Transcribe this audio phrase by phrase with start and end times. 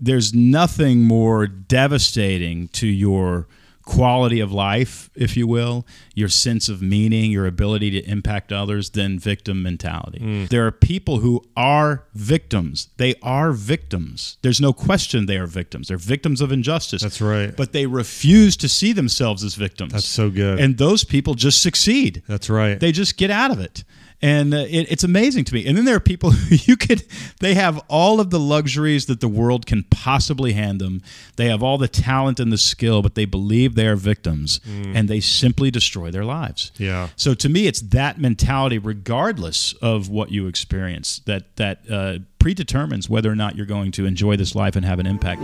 [0.00, 3.46] there's nothing more devastating to your
[3.86, 8.90] quality of life, if you will, your sense of meaning, your ability to impact others
[8.90, 10.18] than victim mentality.
[10.18, 10.48] Mm.
[10.48, 12.88] There are people who are victims.
[12.96, 14.38] They are victims.
[14.42, 15.88] There's no question they are victims.
[15.88, 17.00] They're victims of injustice.
[17.00, 17.56] That's right.
[17.56, 19.92] But they refuse to see themselves as victims.
[19.92, 20.58] That's so good.
[20.58, 22.24] And those people just succeed.
[22.26, 22.78] That's right.
[22.78, 23.84] They just get out of it.
[24.22, 25.66] And uh, it, it's amazing to me.
[25.66, 27.04] And then there are people who you could,
[27.40, 31.02] they have all of the luxuries that the world can possibly hand them.
[31.36, 35.08] They have all the talent and the skill, but they believe they are victims and
[35.08, 36.72] they simply destroy their lives.
[36.76, 36.80] Mm.
[36.80, 37.08] Yeah.
[37.16, 43.08] So to me, it's that mentality, regardless of what you experience, that, that uh, predetermines
[43.08, 45.42] whether or not you're going to enjoy this life and have an impact.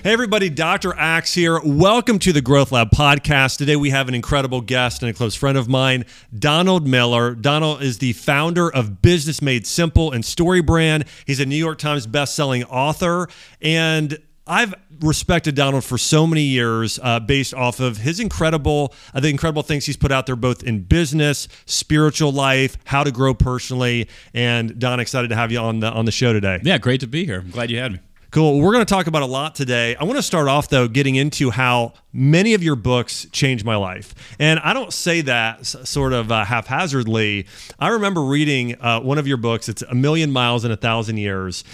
[0.00, 0.94] Hey, everybody, Dr.
[0.94, 1.60] Axe here.
[1.64, 3.58] Welcome to the Growth Lab podcast.
[3.58, 6.04] Today, we have an incredible guest and a close friend of mine,
[6.38, 7.34] Donald Miller.
[7.34, 11.04] Donald is the founder of Business Made Simple and Story Brand.
[11.26, 13.28] He's a New York Times bestselling author.
[13.60, 14.16] And
[14.46, 19.30] I've respected Donald for so many years uh, based off of his incredible, uh, the
[19.30, 24.08] incredible things he's put out there, both in business, spiritual life, how to grow personally.
[24.32, 26.60] And Don, excited to have you on the on the show today.
[26.62, 27.40] Yeah, great to be here.
[27.40, 27.98] I'm glad you had me.
[28.30, 28.60] Cool.
[28.60, 29.96] We're going to talk about a lot today.
[29.96, 33.76] I want to start off, though, getting into how many of your books changed my
[33.76, 34.14] life.
[34.38, 37.46] And I don't say that sort of uh, haphazardly.
[37.78, 41.16] I remember reading uh, one of your books, it's A Million Miles in a Thousand
[41.16, 41.64] Years.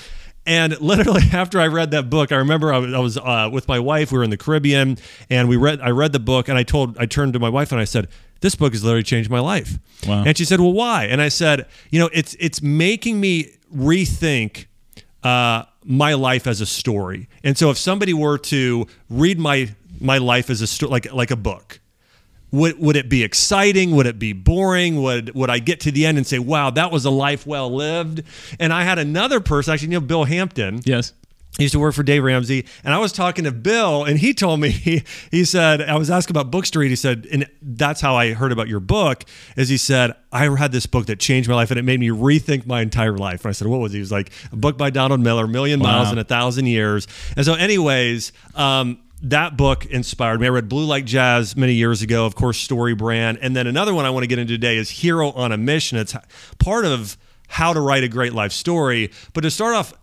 [0.47, 3.67] And literally after I read that book, I remember I was, I was uh, with
[3.67, 4.13] my wife.
[4.13, 5.81] We were in the Caribbean, and we read.
[5.81, 8.09] I read the book, and I told, I turned to my wife and I said,
[8.41, 10.23] "This book has literally changed my life." Wow.
[10.25, 14.67] And she said, "Well, why?" And I said, "You know, it's it's making me rethink
[15.23, 17.29] uh, my life as a story.
[17.43, 21.31] And so if somebody were to read my my life as a sto- like like
[21.31, 21.81] a book,
[22.51, 23.93] would would it be exciting?
[23.93, 25.03] Would it be boring?
[25.03, 27.73] Would would I get to the end and say, "Wow, that was a life well
[27.73, 28.23] lived"?
[28.59, 30.81] And I had another person, actually, you know, Bill Hampton.
[30.85, 31.13] Yes.
[31.57, 34.35] He used to work for Dave Ramsey, and I was talking to Bill, and he
[34.35, 36.89] told me he, he said I was asking about Book Street.
[36.89, 39.25] He said, and that's how I heard about your book.
[39.57, 42.09] Is he said I had this book that changed my life, and it made me
[42.09, 43.45] rethink my entire life.
[43.45, 43.99] And I said, what was it?
[43.99, 46.13] He was like a book by Donald Miller, Million Miles Wow.
[46.13, 47.07] in a Thousand Years.
[47.37, 48.33] And so, anyways.
[48.55, 50.47] Um, that book inspired me.
[50.49, 53.39] I read Blue Like Jazz many years ago, of course, Story Brand.
[53.41, 55.97] And then another one I want to get into today is Hero on a Mission.
[55.97, 56.15] It's
[56.59, 57.17] part of
[57.49, 59.11] how to write a great life story.
[59.33, 59.95] But to start off,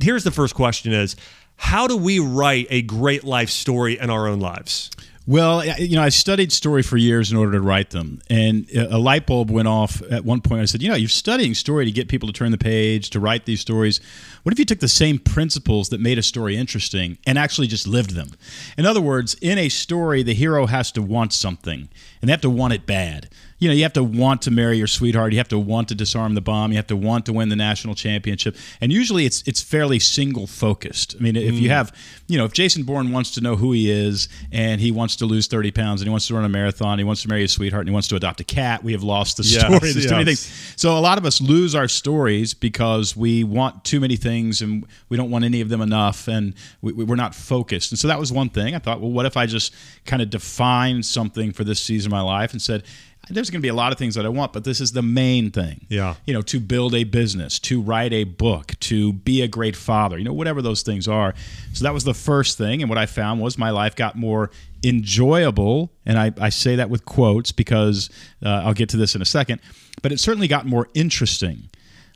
[0.00, 1.16] here's the first question is
[1.56, 4.90] how do we write a great life story in our own lives
[5.24, 8.96] Well, you know, I studied story for years in order to write them, and a
[8.96, 10.62] a light bulb went off at one point.
[10.62, 13.20] I said, "You know, you're studying story to get people to turn the page to
[13.20, 14.00] write these stories.
[14.42, 17.86] What if you took the same principles that made a story interesting and actually just
[17.86, 18.30] lived them?
[18.76, 21.88] In other words, in a story, the hero has to want something,
[22.20, 23.28] and they have to want it bad.
[23.62, 25.30] You know, you have to want to marry your sweetheart.
[25.30, 26.72] You have to want to disarm the bomb.
[26.72, 28.56] You have to want to win the national championship.
[28.80, 31.14] And usually, it's it's fairly single focused.
[31.16, 31.74] I mean, if you hmm.
[31.74, 31.96] have,
[32.26, 35.26] you know, if Jason Bourne wants to know who he is and he wants to
[35.26, 37.52] lose thirty pounds and he wants to run a marathon, he wants to marry his
[37.52, 39.78] sweetheart, and he wants to adopt a cat, we have lost the Yes, story.
[39.92, 40.74] There's too many things.
[40.76, 44.84] So a lot of us lose our stories because we want too many things and
[45.08, 47.92] we don't want any of them enough, and we, we're not focused.
[47.92, 48.74] And so that was one thing.
[48.74, 49.72] I thought, well, what if I just
[50.04, 52.82] kind of defined something for this season of my life and said.
[53.32, 55.02] There's going to be a lot of things that I want, but this is the
[55.02, 55.86] main thing.
[55.88, 56.14] Yeah.
[56.26, 60.18] You know, to build a business, to write a book, to be a great father,
[60.18, 61.34] you know, whatever those things are.
[61.72, 62.82] So that was the first thing.
[62.82, 64.50] And what I found was my life got more
[64.84, 65.92] enjoyable.
[66.04, 68.10] And I, I say that with quotes because
[68.44, 69.60] uh, I'll get to this in a second,
[70.02, 71.70] but it certainly got more interesting.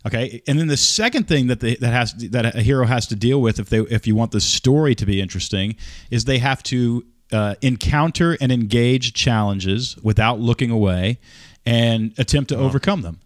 [0.06, 3.16] Okay, and then the second thing that they, that has that a hero has to
[3.16, 5.74] deal with if they if you want the story to be interesting
[6.12, 11.18] is they have to uh, encounter and engage challenges without looking away
[11.64, 12.64] and attempt to uh-huh.
[12.64, 13.20] overcome them.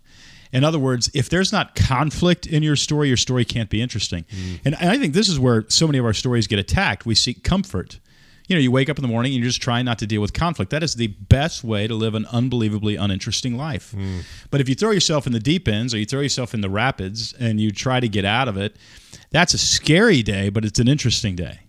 [0.53, 4.25] In other words, if there's not conflict in your story, your story can't be interesting.
[4.25, 4.61] Mm.
[4.65, 7.07] And I think this is where so many of our stories get attacked.
[7.07, 8.01] We seek comfort.
[8.49, 10.21] You know, you wake up in the morning and you're just trying not to deal
[10.21, 10.73] with conflict.
[10.73, 13.95] That is the best way to live an unbelievably uninteresting life.
[13.97, 14.25] Mm.
[14.51, 16.71] But if you throw yourself in the deep ends or you throw yourself in the
[16.71, 18.77] rapids and you try to get out of it,
[19.31, 21.61] that's a scary day, but it's an interesting day.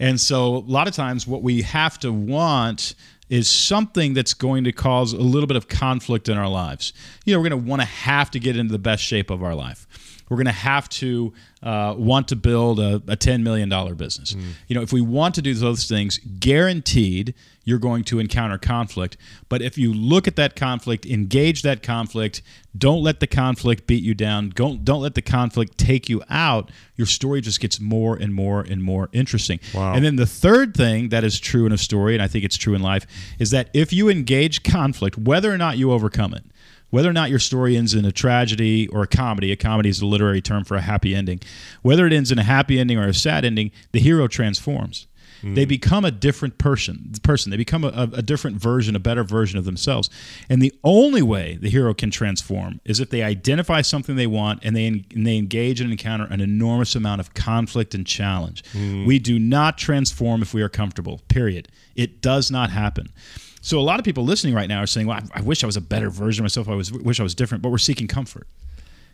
[0.00, 2.94] And so, a lot of times, what we have to want
[3.28, 6.92] is something that's going to cause a little bit of conflict in our lives.
[7.24, 9.44] You know, we're going to want to have to get into the best shape of
[9.44, 9.86] our life.
[10.30, 14.34] We're going to have to uh, want to build a, a $10 million business.
[14.68, 17.34] You know, if we want to do those things, guaranteed
[17.64, 19.16] you're going to encounter conflict.
[19.48, 22.42] But if you look at that conflict, engage that conflict,
[22.76, 26.70] don't let the conflict beat you down, don't, don't let the conflict take you out,
[26.96, 29.60] your story just gets more and more and more interesting.
[29.74, 29.94] Wow.
[29.94, 32.56] And then the third thing that is true in a story, and I think it's
[32.56, 33.06] true in life,
[33.38, 36.44] is that if you engage conflict, whether or not you overcome it,
[36.90, 40.00] whether or not your story ends in a tragedy or a comedy, a comedy is
[40.00, 41.40] a literary term for a happy ending,
[41.82, 45.06] whether it ends in a happy ending or a sad ending, the hero transforms.
[45.40, 45.54] Hmm.
[45.54, 47.12] They become a different person.
[47.22, 47.50] Person.
[47.50, 50.10] They become a, a different version, a better version of themselves.
[50.48, 54.60] And the only way the hero can transform is if they identify something they want
[54.62, 58.64] and they and they engage and encounter an enormous amount of conflict and challenge.
[58.72, 59.06] Hmm.
[59.06, 61.20] We do not transform if we are comfortable.
[61.28, 61.68] Period.
[61.94, 63.12] It does not happen.
[63.60, 65.66] So a lot of people listening right now are saying, "Well, I, I wish I
[65.66, 66.68] was a better version of myself.
[66.68, 68.46] I was wish I was different." But we're seeking comfort.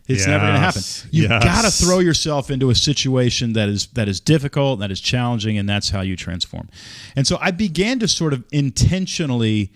[0.08, 0.82] It's never going to happen.
[1.10, 1.42] You've Yes.
[1.42, 5.58] got to throw yourself into a situation that is that is difficult, that is challenging,
[5.58, 6.68] and that's how you transform.
[7.16, 9.72] And so I began to sort of intentionally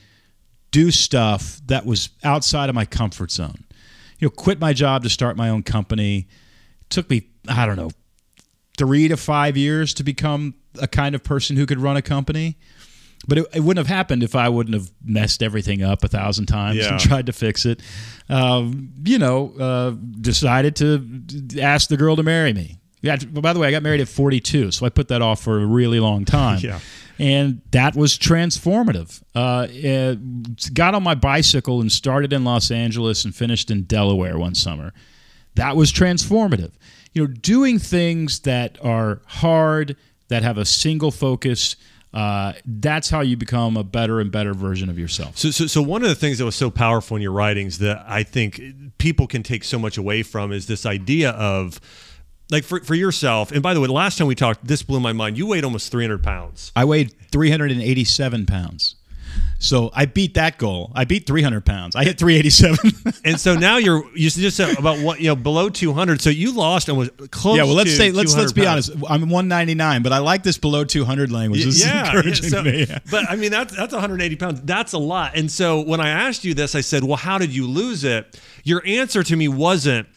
[0.71, 3.65] do stuff that was outside of my comfort zone.
[4.21, 6.29] You know, quit my job to start my own company.
[6.91, 7.91] took me, I don't know,
[8.79, 12.57] three to five years to become a kind of person who could run a company.
[13.29, 16.47] But it, it wouldn't have happened if I wouldn't have messed everything up a thousand
[16.47, 16.93] times Yeah.
[16.93, 17.81] and tried to fix it.
[18.29, 19.91] Um, you know, uh,
[20.21, 22.79] decided to ask the girl to marry me.
[23.03, 23.17] Yeah.
[23.17, 25.67] By the way, I got married at 42, so I put that off for a
[25.67, 26.59] really long time.
[26.63, 26.81] Yeah.
[27.19, 29.23] And that was transformative.
[29.35, 30.17] Uh, uh,
[30.73, 34.95] got on my bicycle and started in Los Angeles and finished in Delaware one summer.
[35.57, 36.73] That was transformative.
[37.13, 39.97] You know, doing things that are hard,
[40.29, 41.77] that have a single focus.
[42.13, 45.39] Uh, that's how you become a better and better version of yourself.
[45.39, 48.05] So, so, so one of the things that was so powerful in your writings that
[48.07, 48.61] I think
[48.99, 51.81] people can take so much away from is this idea of,
[52.51, 53.53] like, for, for yourself.
[53.53, 55.39] And by the way, the last time we talked, this blew my mind.
[55.39, 56.73] You weighed almost 300 pounds.
[56.75, 58.97] I weighed 387 pounds.
[59.63, 60.91] So I beat that goal.
[60.95, 61.95] I beat 300 pounds.
[61.95, 63.13] I hit 387.
[63.25, 66.23] And so now you're you just said about what you know below 200.
[66.23, 67.59] So you lost and was close.
[67.59, 68.89] yeah, well, let's say let's let's be pounds.
[68.89, 69.05] honest.
[69.11, 71.65] I'm 199, but I like this below 200 language.
[71.65, 72.87] This yeah, is encouraging so- to me.
[73.11, 74.63] But I mean, that's that's 180 pounds.
[74.63, 75.37] That's a lot.
[75.37, 78.41] And so when I asked you this, I said, "Well, how did you lose it?"
[78.65, 80.09] Your answer to me wasn't,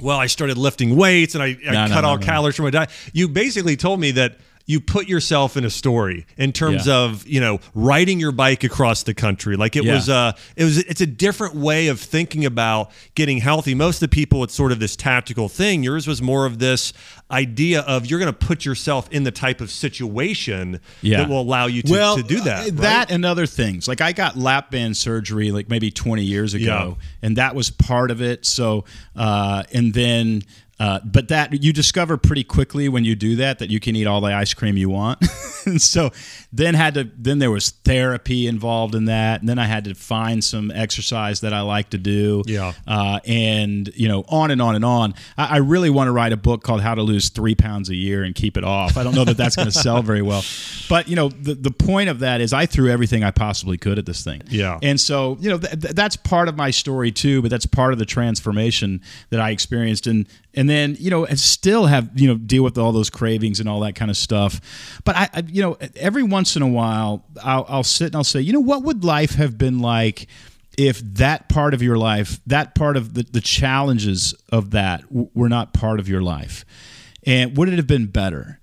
[0.00, 2.26] "Well, I started lifting weights and I, I No, cut no, all no.
[2.26, 4.36] calories from my diet." You basically told me that.
[4.66, 6.94] You put yourself in a story in terms Yeah.
[7.00, 9.56] of you know riding your bike across the country.
[9.56, 9.94] Like it Yeah.
[9.94, 13.74] was uh it was it's a different way of thinking about getting healthy.
[13.74, 15.82] Most of the people it's sort of this tactical thing.
[15.82, 16.94] Yours was more of this
[17.30, 21.18] idea of you're going to put yourself in the type of situation Yeah.
[21.18, 22.60] that will allow you to, to do that.
[22.60, 22.76] uh, right?
[22.76, 23.86] That and other things.
[23.88, 28.10] Like I got lap band surgery like maybe 20 years ago, and that was part
[28.10, 28.46] of it.
[28.46, 28.84] So,
[29.16, 30.42] uh, and then.
[30.84, 34.06] Uh, but that you discover pretty quickly when you do that that you can eat
[34.06, 35.18] all the ice cream you want,
[35.66, 36.10] and so
[36.52, 39.94] then had to then there was therapy involved in that, and then I had to
[39.94, 42.72] find some exercise that I like to do, Yeah.
[42.86, 45.14] uh, and you know on and on and on.
[45.38, 47.94] I, I really want to write a book called How to Lose Three Pounds a
[47.94, 48.96] Year and Keep It Off.
[48.98, 50.42] I don't know that that's going to sell very well,
[50.90, 53.98] but you know the the point of that is I threw everything I possibly could
[53.98, 54.42] at this thing.
[54.50, 54.78] Yeah.
[54.82, 57.92] and so you know th- th- that's part of my story too, but that's part
[57.94, 59.00] of the transformation
[59.30, 60.26] that I experienced and.
[60.56, 63.68] And then you know, and still have you know deal with all those cravings and
[63.68, 64.60] all that kind of stuff.
[65.04, 68.24] But I, I you know, every once in a while, I'll, I'll sit and I'll
[68.24, 70.28] say, you know, what would life have been like
[70.78, 75.28] if that part of your life, that part of the, the challenges of that w-
[75.34, 76.64] were not part of your life?
[77.26, 78.60] And would it have been better?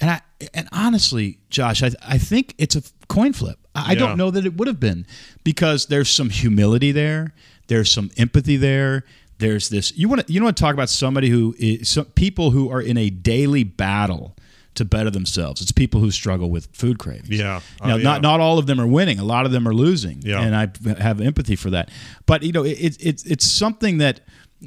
[0.00, 0.20] And I
[0.54, 3.58] and honestly, Josh, I, I think it's a coin flip.
[3.74, 5.06] I, I don't know that it would have been
[5.44, 7.34] because there's some humility there,
[7.68, 9.04] there's some empathy there.
[9.40, 12.50] There's this you want to you want to talk about somebody who is some people
[12.52, 14.36] who are in a daily battle
[14.74, 15.60] to better themselves.
[15.60, 17.30] It's people who struggle with food cravings.
[17.30, 17.60] Yeah.
[17.80, 18.02] Oh, Now, yeah.
[18.04, 19.18] not not all of them are winning.
[19.18, 20.22] A lot of them are losing.
[20.22, 20.40] Yeah.
[20.40, 20.68] And I
[21.02, 21.90] have empathy for that.
[22.26, 24.20] But you know, it, it, it's it's something that.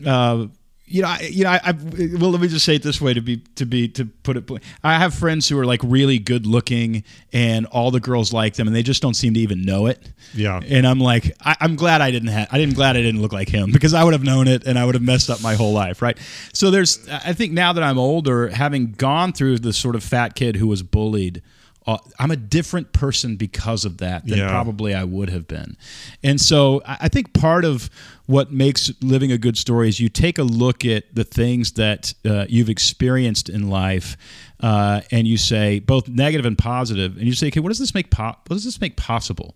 [0.06, 0.48] Uh,
[0.86, 1.72] you know, I, you know, I, I
[2.20, 4.50] well, let me just say it this way to be to be to put it.
[4.84, 8.68] I have friends who are like really good looking, and all the girls like them,
[8.68, 10.12] and they just don't seem to even know it.
[10.34, 10.60] Yeah.
[10.68, 13.34] And I'm like, I, I'm glad I didn't have, I didn't glad I didn't look
[13.34, 15.56] like him because I would have known it and I would have messed up my
[15.56, 16.18] whole life, right?
[16.54, 20.36] So there's, I think now that I'm older, having gone through the sort of fat
[20.36, 21.42] kid who was bullied,
[21.86, 24.50] uh, I'm a different person because of that than Yeah.
[24.50, 25.76] probably I would have been.
[26.24, 27.90] And so I I think part of
[28.26, 32.14] what makes living a good story is you take a look at the things that
[32.26, 34.16] uh, you've experienced in life,
[34.62, 37.94] uh, and you say both negative and positive, and you say, okay, what does this
[37.94, 38.10] make?
[38.10, 39.56] Po- what does this make possible?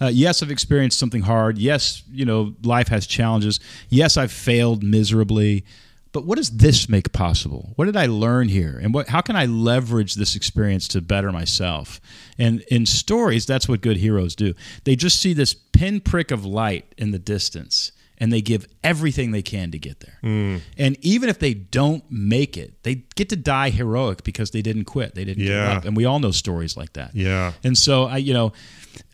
[0.00, 1.58] Uh, yes, I've experienced something hard.
[1.58, 3.60] Yes, you know, life has challenges.
[3.90, 5.64] Yes, I've failed miserably.
[6.12, 7.72] But what does this make possible?
[7.76, 8.78] What did I learn here?
[8.82, 12.00] And what how can I leverage this experience to better myself?
[12.38, 14.54] And in stories, that's what good heroes do.
[14.84, 19.40] They just see this pinprick of light in the distance and they give everything they
[19.40, 20.18] can to get there.
[20.20, 20.56] Hmm.
[20.76, 24.84] And even if they don't make it, they get to die heroic because they didn't
[24.84, 25.14] quit.
[25.14, 25.68] They didn't Yeah.
[25.68, 25.84] give up.
[25.86, 27.14] And we all know stories like that.
[27.14, 27.52] Yeah.
[27.64, 28.52] And so I, you know,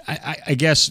[0.09, 0.91] I, I, I guess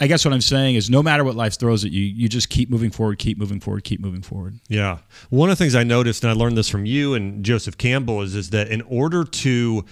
[0.00, 2.48] I guess what I'm saying is no matter what life throws at you, you just
[2.50, 4.58] keep moving forward, keep moving forward, keep moving forward.
[4.68, 4.98] Yeah.
[5.30, 8.20] One of the things I noticed, and I learned this from you and Joseph Campbell,
[8.22, 9.84] is, is that in order to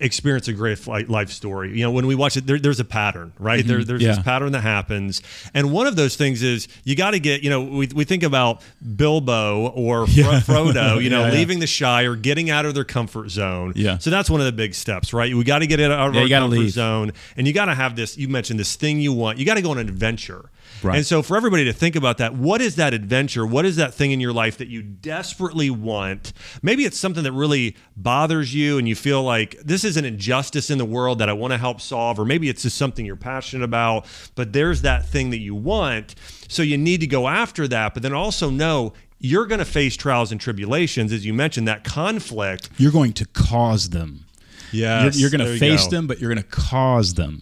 [0.00, 1.76] experience a great life story.
[1.76, 3.60] You know, when we watch it, there, there's a pattern, right?
[3.60, 3.68] Mm-hmm.
[3.68, 4.14] There, there's yeah.
[4.14, 5.22] this pattern that happens.
[5.54, 8.22] And one of those things is you got to get, you know, we, we think
[8.22, 8.62] about
[8.96, 10.40] Bilbo or yeah.
[10.40, 13.72] Frodo, you know, yeah, leaving the Shire, getting out of their comfort zone.
[13.74, 13.98] Yeah.
[13.98, 15.34] So that's one of the big steps, right?
[15.34, 16.70] We got to get out of our comfort leave.
[16.70, 17.12] zone.
[17.36, 19.38] And you got to have this, you mentioned this thing you want.
[19.38, 20.50] You got to go on an adventure.
[20.82, 20.96] Right.
[20.96, 23.46] And so, for everybody to think about that, what is that adventure?
[23.46, 26.32] What is that thing in your life that you desperately want?
[26.62, 30.70] Maybe it's something that really bothers you and you feel like this is an injustice
[30.70, 33.16] in the world that I want to help solve, or maybe it's just something you're
[33.16, 36.14] passionate about, but there's that thing that you want.
[36.48, 39.96] So, you need to go after that, but then also know you're going to face
[39.96, 42.70] trials and tribulations, as you mentioned, that conflict.
[42.78, 44.24] You're going to cause them.
[44.70, 45.90] Yeah, you're, you're, going to face go.
[45.90, 47.40] them, but you're going to cause them.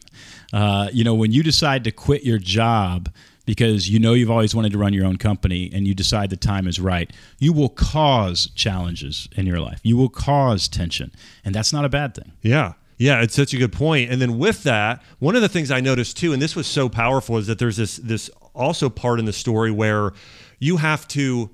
[0.56, 3.12] Uh, you know, when you decide to quit your job
[3.44, 6.36] because you know you've always wanted to run your own company and you decide the
[6.36, 9.80] time is right, you will cause challenges in your life.
[9.82, 11.12] You will cause tension,
[11.44, 12.32] and that's not a bad thing.
[12.40, 12.72] Yeah.
[12.96, 14.10] Yeah, it's such a good point.
[14.10, 16.88] And then with that, one of the things I noticed too, and this was so
[16.88, 20.14] powerful, is that there's this this also part in the story where
[20.58, 21.50] you have to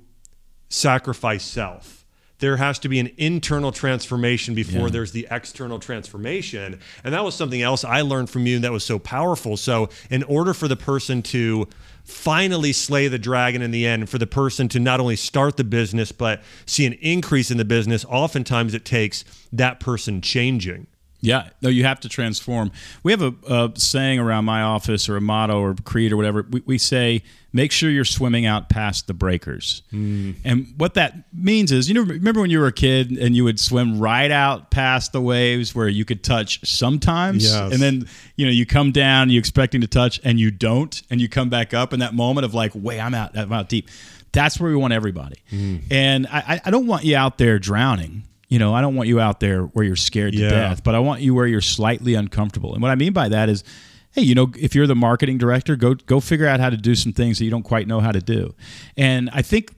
[0.69, 2.02] sacrifice self
[2.43, 4.89] there has to be an internal transformation before yeah.
[4.89, 6.81] there's the external transformation.
[7.05, 9.57] And that was something else I learned from you that was so powerful.
[9.57, 11.69] So, in order for the person to
[12.03, 15.63] finally slay the dragon in the end, for the person to not only start the
[15.63, 20.89] business, but see an increase in the business, oftentimes it takes that person changing.
[21.23, 22.73] Yeah, no, you have to transform.
[23.05, 26.45] We have a, a, saying around my office, or a motto, or creed, or whatever.
[26.51, 30.35] We, we say, "Make sure you're swimming out past the breakers." Mm.
[30.45, 33.45] And what that means is, you know, remember when you were a kid and you
[33.45, 37.73] would swim right out past the waves where you could touch sometimes, yes.
[37.73, 41.21] and then you know you come down, you expecting to touch, and you don't, and
[41.21, 43.89] you come back up in that moment of like, "Wait, I'm out, I'm out deep."
[44.33, 45.37] That's where we want everybody.
[45.51, 45.83] Mm.
[45.91, 48.22] And I, I don't want you out there drowning
[48.53, 50.99] you know, I don't want you out there where you're scared to death, but I
[50.99, 52.75] want you where you're slightly uncomfortable.
[52.75, 53.65] And what I mean by that is,
[54.11, 56.95] hey, you know, if you're the marketing director, go go figure out how to do
[56.95, 58.55] some things that you don't quite know how to do.
[58.95, 59.75] And I think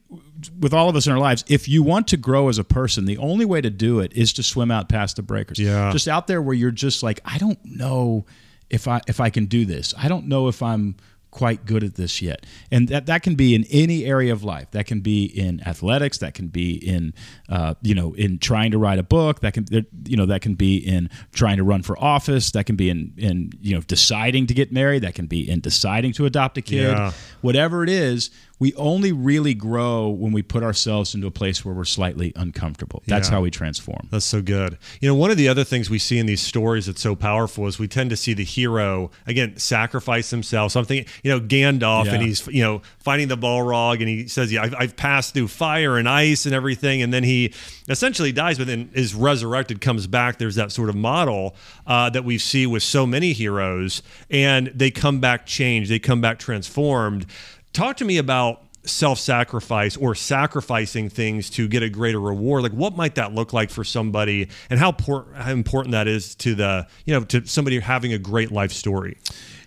[0.58, 3.04] with all of us in our lives, if you want to grow as a person,
[3.04, 5.60] the only way to do it is to swim out past the breakers.
[5.60, 5.92] Yeah.
[5.92, 8.26] Just out there where you're just like, I don't know
[8.70, 9.94] if I if I can do this.
[9.96, 10.96] I don't know if I'm
[11.34, 12.46] quite good at this yet.
[12.70, 14.70] And that, that can be in any area of life.
[14.70, 16.18] That can be in athletics.
[16.18, 17.12] That can be in,
[17.48, 19.40] uh, you know, in trying to write a book.
[19.40, 19.66] That can,
[20.06, 22.52] you know, that can be in trying to run for office.
[22.52, 25.02] That can be in, in you know, deciding to get married.
[25.02, 26.92] That can be in deciding to adopt a kid.
[26.92, 27.12] Yeah.
[27.40, 28.30] Whatever it is,
[28.60, 33.02] we only really grow when we put ourselves into a place where we're slightly uncomfortable.
[33.06, 33.34] That's yeah.
[33.34, 34.08] how we transform.
[34.10, 34.78] That's so good.
[35.00, 37.66] You know, one of the other things we see in these stories that's so powerful
[37.66, 40.70] is we tend to see the hero again sacrifice himself.
[40.70, 42.14] Something you know Gandalf, yeah.
[42.14, 45.48] and he's you know finding the Balrog, and he says, "Yeah, I've, I've, passed through
[45.48, 47.52] fire and ice and everything," and then he
[47.88, 50.38] essentially dies, but then is resurrected, comes back.
[50.38, 51.56] There's that sort of model
[51.86, 56.20] uh, that we see with so many heroes, and they come back changed, they come
[56.20, 57.26] back transformed
[57.74, 62.94] Talk to me about self-sacrifice or sacrificing things to get a greater reward like what
[62.94, 66.86] might that look like for somebody and how, por- how important that is to the
[67.06, 69.16] you know to somebody having a great life story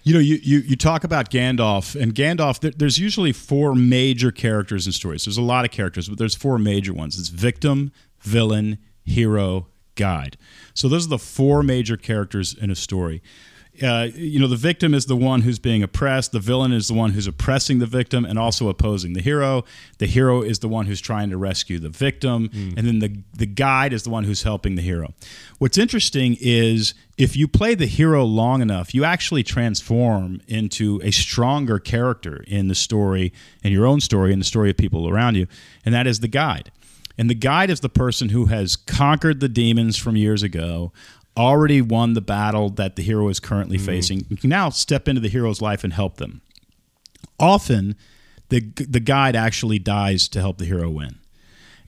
[0.04, 4.86] you know, you, you, you talk about Gandalf, and Gandalf, there's usually four major characters
[4.86, 5.26] in stories.
[5.26, 7.20] There's a lot of characters, but there's four major ones.
[7.20, 10.38] It's victim, villain, hero, guide.
[10.74, 13.22] So those are the four major characters in a story
[13.82, 16.32] uh, you know, the victim is the one who's being oppressed.
[16.32, 19.66] The villain is the one who's oppressing the victim and also opposing the hero.
[20.00, 22.78] The hero is the one who's trying to rescue the victim, mm.
[22.78, 25.14] and then the the guide is the one who's helping the hero.
[25.60, 31.12] What's interesting is if you play the hero long enough, you actually transform into a
[31.12, 35.36] stronger character in the story, in your own story, in the story of people around
[35.36, 35.48] you,
[35.86, 36.72] and that is the guide.
[37.18, 40.92] And the guide is the person who has conquered the demons from years ago,
[41.38, 43.86] already won the battle that the hero is currently mm.
[43.86, 44.26] facing.
[44.30, 46.42] You can now step into the hero's life and help them.
[47.40, 47.96] Often,
[48.50, 51.20] the the guide actually dies to help the hero win.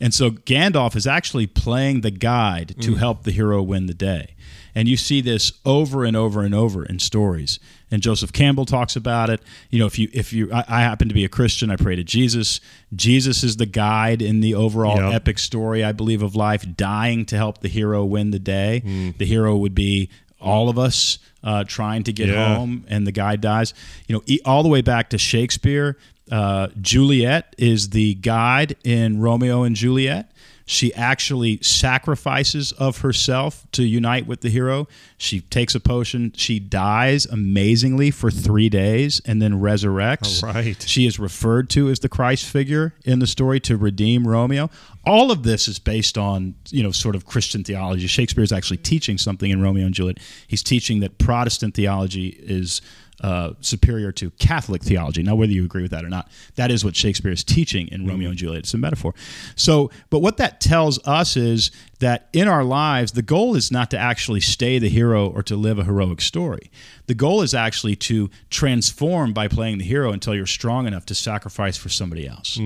[0.01, 2.97] And so Gandalf is actually playing the guide to mm.
[2.97, 4.35] help the hero win the day.
[4.79, 7.59] And you see this over and over and over in stories.
[7.91, 9.41] And Joseph Campbell talks about it.
[9.69, 11.97] You know, if you if you I, I happen to be a Christian, I pray
[11.97, 12.61] to Jesus.
[12.95, 15.13] Jesus is the guide in the overall yep.
[15.13, 18.81] epic story, I believe, of life, dying to help the hero win the day.
[18.85, 19.17] Mm.
[19.17, 20.09] The hero would be
[20.39, 22.55] all of us uh, trying to get yeah.
[22.55, 23.73] home, and the guy dies.
[24.07, 25.97] You know, all the way back to Shakespeare
[26.31, 30.31] Uh, Juliet is the guide in Romeo and Juliet.
[30.71, 34.87] She actually sacrifices of herself to unite with the hero.
[35.17, 36.31] She takes a potion.
[36.35, 40.43] She dies amazingly for three days and then resurrects.
[40.43, 40.79] All right.
[40.79, 44.69] She is referred to as the Christ figure in the story to redeem Romeo.
[45.07, 48.05] All of this is based on, you know, sort of Christian theology.
[48.05, 50.19] Shakespeare is actually teaching something in Romeo and Juliet.
[50.45, 52.79] He's teaching that Protestant theology is
[53.21, 55.23] uh, superior to Catholic theology.
[55.23, 58.07] Now, whether you agree with that or not, that is what Shakespeare is teaching in
[58.07, 58.59] Romeo and Juliet.
[58.59, 59.13] It's a metaphor.
[59.55, 63.91] So, but what that tells us is that in our lives, the goal is not
[63.91, 66.71] to actually stay the hero or to live a heroic story.
[67.07, 71.15] The goal is actually to transform by playing the hero until you're strong enough to
[71.15, 72.57] sacrifice for somebody else.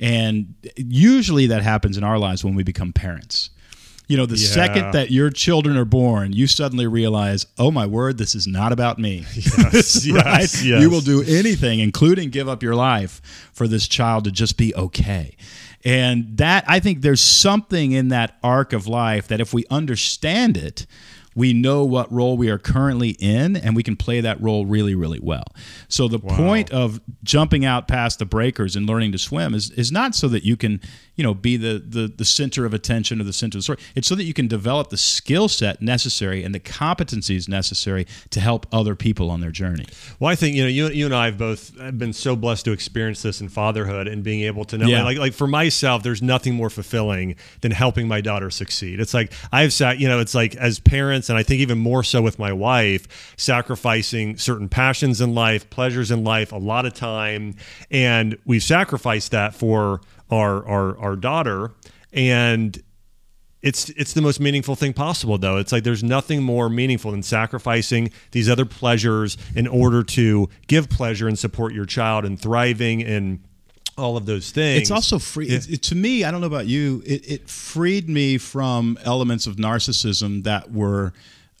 [0.00, 3.50] And usually that happens in our lives when we become parents.
[4.08, 4.48] You know, the Yeah.
[4.48, 8.72] second that your children are born, you suddenly realize, oh my word, this is not
[8.72, 9.24] about me.
[9.36, 10.40] Yes, yes, right?
[10.64, 10.80] yes.
[10.82, 13.20] You will do anything, including give up your life
[13.52, 15.36] for this child to just be okay.
[15.84, 20.56] And that, I think there's something in that arc of life that if we understand
[20.56, 20.86] it,
[21.34, 24.96] we know what role we are currently in and we can play that role really,
[24.96, 25.44] really well.
[25.88, 29.92] So the point of jumping out past the breakers and learning to swim is, is
[29.92, 30.80] not so that you can,
[31.18, 33.78] you know, be the, the the center of attention or the center of the story.
[33.94, 38.40] It's so that you can develop the skill set necessary and the competencies necessary to
[38.40, 39.84] help other people on their journey.
[40.20, 42.72] Well, I think you know you, you and I have both been so blessed to
[42.72, 45.02] experience this in fatherhood and being able to know Yeah.
[45.02, 49.00] like like for myself, there's nothing more fulfilling than helping my daughter succeed.
[49.00, 52.04] It's like I've sat, you know, it's like as parents, and I think even more
[52.04, 56.94] so with my wife, sacrificing certain passions in life, pleasures in life, a lot of
[56.94, 57.56] time,
[57.90, 61.72] and we've sacrificed that for our our our daughter
[62.12, 62.82] and
[63.62, 67.22] it's it's the most meaningful thing possible though it's like there's nothing more meaningful than
[67.22, 73.02] sacrificing these other pleasures in order to give pleasure and support your child and thriving
[73.02, 73.40] and
[73.96, 75.48] all of those things It's also free.
[75.48, 77.02] It, it- to me, I don't know about you.
[77.04, 81.12] It, it freed me from elements of narcissism that were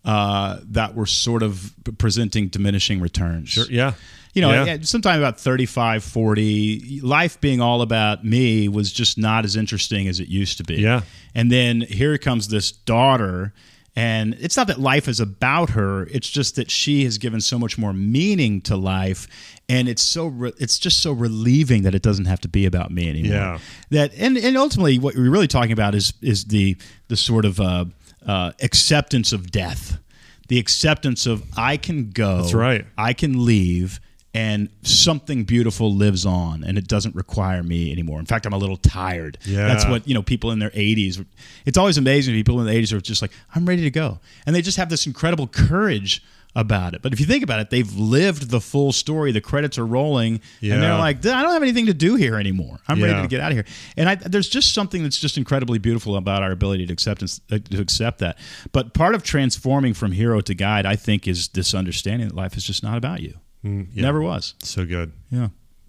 [0.04, 3.48] uh, that were sort of presenting diminishing returns.
[3.48, 3.94] Sure, yeah
[4.38, 4.78] You know, Yeah.
[4.82, 10.20] sometime about 35, 40, life being all about me was just not as interesting as
[10.20, 10.76] it used to be.
[10.76, 11.00] Yeah.
[11.34, 13.52] And then here comes this daughter.
[13.96, 17.58] And it's not that life is about her; it's just that she has given so
[17.58, 19.26] much more meaning to life,
[19.68, 22.92] and it's so re- it's just so relieving that it doesn't have to be about
[22.92, 23.58] me anymore Yeah.
[23.90, 26.76] that and, and ultimately what we're really talking about is is the
[27.08, 27.86] the sort of uh,
[28.24, 29.98] uh, acceptance of death
[30.46, 32.84] the acceptance of i can go That's right.
[32.96, 33.98] i can leave
[34.38, 38.58] and something beautiful lives on and it doesn't require me anymore in fact i'm a
[38.64, 39.66] little tired Yeah.
[39.68, 41.24] that's what you know people in their 80s
[41.68, 44.08] it's always amazing people in the 80s are just like i'm ready to go
[44.44, 46.22] and they just have this incredible courage
[46.54, 49.76] about it but if you think about it they've lived the full story the credits
[49.78, 50.40] are rolling
[50.74, 52.76] and they're like I don't have anything to do here anymore.
[52.88, 53.66] I'm ready to get out of here.
[53.98, 57.58] And I, there's just something that's just incredibly beautiful about our ability to acceptance uh,
[57.72, 58.38] to accept that.
[58.72, 62.56] But part of transforming from hero to guide, I think, is this understanding that life
[62.56, 63.34] is just not about you.
[63.64, 64.02] Mm, yeah.
[64.02, 64.54] Never was.
[64.62, 65.48] so good Yeah.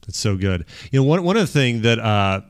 [0.10, 0.66] That's so good.
[0.92, 2.42] You know, one one of the things that uh,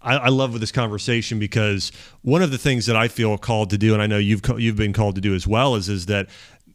[0.00, 1.90] I, I love with this conversation because
[2.22, 4.76] one of the things that I feel called to do, and I know you've you've
[4.76, 6.28] been called to do as well, is is that.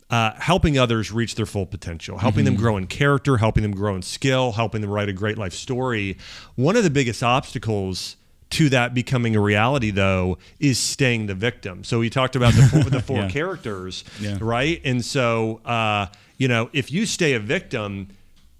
[0.07, 3.95] Uh, helping others reach their full potential, helping them grow in character, helping them grow
[3.95, 6.15] in skill, helping them write a great life story.
[6.53, 8.15] One of the biggest obstacles
[8.51, 11.83] to that becoming a reality, though, is staying the victim.
[11.83, 13.29] So we talked about the four, the four Yeah.
[13.29, 14.37] characters, Yeah.
[14.39, 14.79] right?
[14.85, 18.09] And so, uh, you know, if you stay a victim,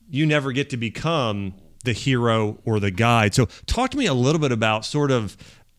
[0.10, 3.34] you never get to become the hero or the guide.
[3.36, 5.38] So, talk to me a little bit about sort of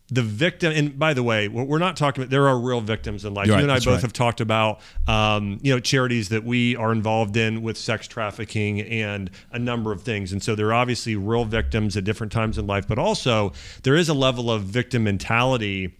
[0.08, 0.72] the victim.
[0.72, 3.48] And by the way, we're we're not talking about there are real victims in life.
[3.48, 4.00] You and I both right.
[4.02, 8.80] have talked about, um, you know, charities that we are involved in with sex trafficking
[8.80, 10.32] and a number of things.
[10.32, 13.96] And so, there are obviously real victims at different times in life, but also there
[13.96, 15.96] is a level of victim mentality.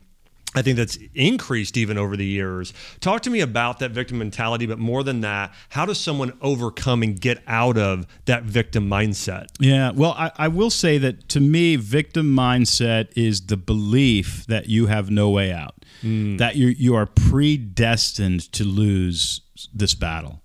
[0.57, 2.73] I think that's increased even over the years.
[3.01, 7.03] Talk to me about that victim mentality, but more than that, how does someone overcome
[7.03, 9.49] and get out of that victim mindset?
[9.61, 14.71] Yeah, well, I, I will say that to me, victim mindset is the belief that
[14.71, 16.39] you have no way out, hmm.
[16.39, 19.43] that you you are predestined to lose
[19.75, 20.41] this battle.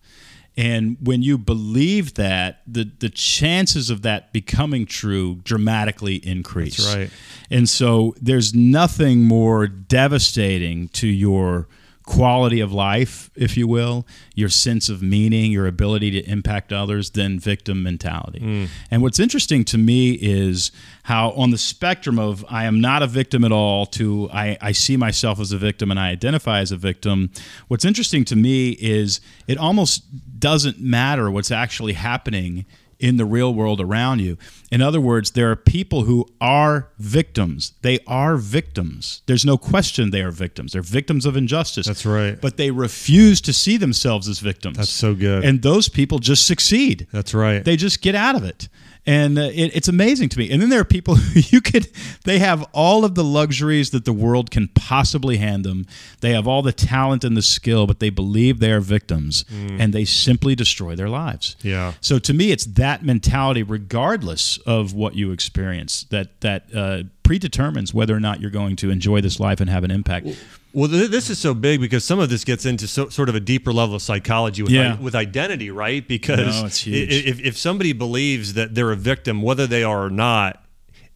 [0.57, 6.77] And when you believe that, the, the chances of that becoming true dramatically increase.
[6.77, 7.09] That's right.
[7.49, 11.67] And so there's nothing more devastating to your
[12.11, 17.11] quality of life, if you will, your sense of meaning, your ability to impact others
[17.11, 18.41] than victim mentality.
[18.41, 18.67] Mm.
[18.91, 23.07] And what's interesting to me is how, on the spectrum of I am not a
[23.07, 26.73] victim at all to I, I see myself as a victim and I identify as
[26.73, 27.31] a victim,
[27.69, 30.03] what's interesting to me is it almost
[30.37, 32.65] doesn't matter what's actually happening
[33.01, 34.37] in the real world around you.
[34.71, 37.73] In other words, there are people who are victims.
[37.81, 39.23] They are victims.
[39.25, 40.73] There's no question they are victims.
[40.73, 41.87] They're victims of injustice.
[41.87, 42.39] That's right.
[42.39, 44.77] But they refuse to see themselves as victims.
[44.77, 45.43] That's so good.
[45.43, 47.07] And those people just succeed.
[47.11, 47.65] That's right.
[47.65, 48.69] They just get out of it
[49.05, 50.51] and uh, it, it's amazing to me.
[50.51, 51.87] And then there are people who you could
[52.23, 55.85] they have all of the luxuries that the world can possibly hand them.
[56.19, 59.79] They have all the talent and the skill, but they believe they are victims, mm.
[59.79, 61.55] and they simply destroy their lives.
[61.61, 61.93] Yeah.
[62.01, 67.93] So to me, it's that mentality, regardless of what you experience, that that uh, predetermines
[67.93, 70.27] whether or not you're going to enjoy this life and have an impact.
[70.73, 73.39] Well, this is so big because some of this gets into so, sort of a
[73.39, 74.95] deeper level of psychology with, yeah.
[74.97, 76.07] I, with identity, right?
[76.07, 80.63] Because no, if, if somebody believes that they're a victim, whether they are or not,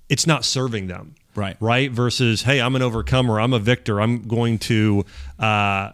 [0.10, 1.16] it's not serving them.
[1.36, 1.58] Right.
[1.60, 1.92] Right.
[1.92, 3.40] Versus, hey, I'm an overcomer.
[3.40, 4.02] I'm a victor.
[4.02, 5.06] I'm going to,
[5.40, 5.92] uh,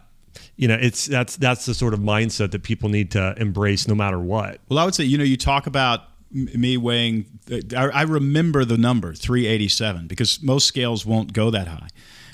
[0.56, 3.94] you know, it's that's that's the sort of mindset that people need to embrace no
[3.94, 4.60] matter what.
[4.68, 7.26] Well, I would say, you know, you talk about me weighing.
[7.76, 11.88] I remember the number 387 because most scales won't go that high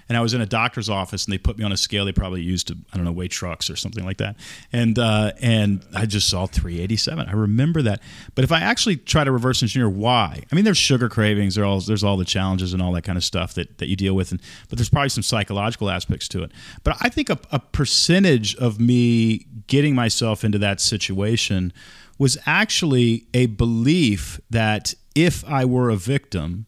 [0.08, 2.12] and I was in a doctor's office and they put me on a scale they
[2.12, 4.36] probably used to I don't know weigh trucks or something like that,
[4.72, 7.28] and uh, and I just saw 387.
[7.28, 8.00] I remember that,
[8.34, 11.66] but if I actually try to reverse engineer why, I mean there's sugar cravings, there's
[11.66, 14.14] all there's all the challenges and all that kind of stuff that that you deal
[14.14, 16.52] with, and but there's probably some psychological aspects to it.
[16.84, 21.72] But I think a, a percentage of me getting myself into that situation
[22.18, 26.66] was actually a belief that if I were a victim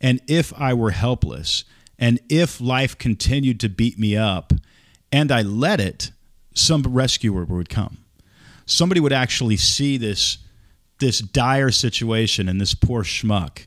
[0.00, 1.64] and if I were helpless
[2.00, 4.54] and if life continued to beat me up
[5.12, 6.10] and I let it,
[6.54, 7.98] some rescuer would come.
[8.64, 10.38] Somebody would actually see this
[10.98, 13.66] this dire situation and this poor schmuck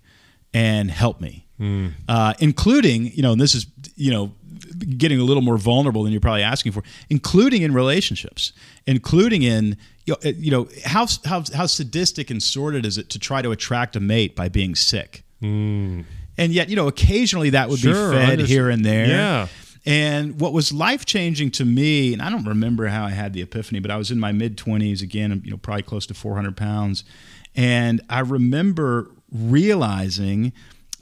[0.54, 1.92] and help me, mm.
[2.08, 4.34] uh, including you know, and this is you know
[4.98, 8.54] getting a little more vulnerable than you're probably asking for, including in relationships,
[8.88, 13.20] including in you know, you know how, how how sadistic and sordid is it to
[13.20, 15.24] try to attract a mate by being sick?
[15.42, 16.06] Mm
[16.38, 19.08] and yet you know occasionally that would sure, be fed here and there.
[19.08, 19.48] Yeah.
[19.86, 23.42] And what was life changing to me and i don't remember how i had the
[23.42, 26.56] epiphany but i was in my mid 20s again you know probably close to 400
[26.56, 27.04] pounds.
[27.56, 30.54] And i remember realizing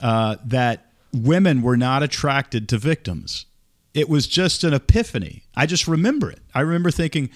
[0.01, 3.45] uh, that women were not attracted to victims.
[3.93, 5.43] It was just an epiphany.
[5.53, 6.39] I just remember it.
[6.55, 7.29] I remember thinking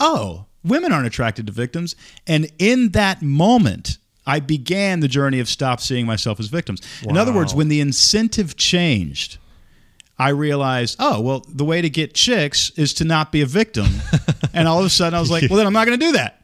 [0.00, 1.96] oh women aren't attracted to victims.
[2.26, 6.80] And in that moment I began the journey of stop seeing myself as victims.
[7.04, 7.10] Wow.
[7.10, 9.38] In other words, when the incentive changed,
[10.18, 13.86] I realized, oh, well, the way to get chicks is to not be a victim.
[14.54, 16.12] and all of a sudden I was like, well, then I'm not going to do
[16.12, 16.42] that.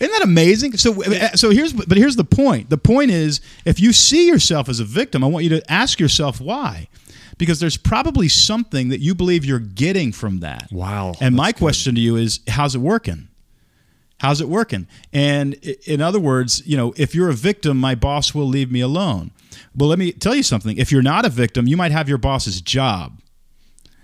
[0.00, 0.76] Isn't that amazing?
[0.76, 1.02] So,
[1.34, 2.70] so here's, but here's the point.
[2.70, 5.98] The point is, if you see yourself as a victim, I want you to ask
[5.98, 6.88] yourself why,
[7.36, 10.68] because there's probably something that you believe you're getting from that.
[10.70, 11.14] Wow.
[11.20, 13.28] And my question to you is, how's it working?
[14.18, 14.86] How's it working?
[15.12, 18.80] And in other words, you know, if you're a victim, my boss will leave me
[18.80, 19.30] alone.
[19.76, 20.76] Well, let me tell you something.
[20.76, 23.20] If you're not a victim, you might have your boss's job.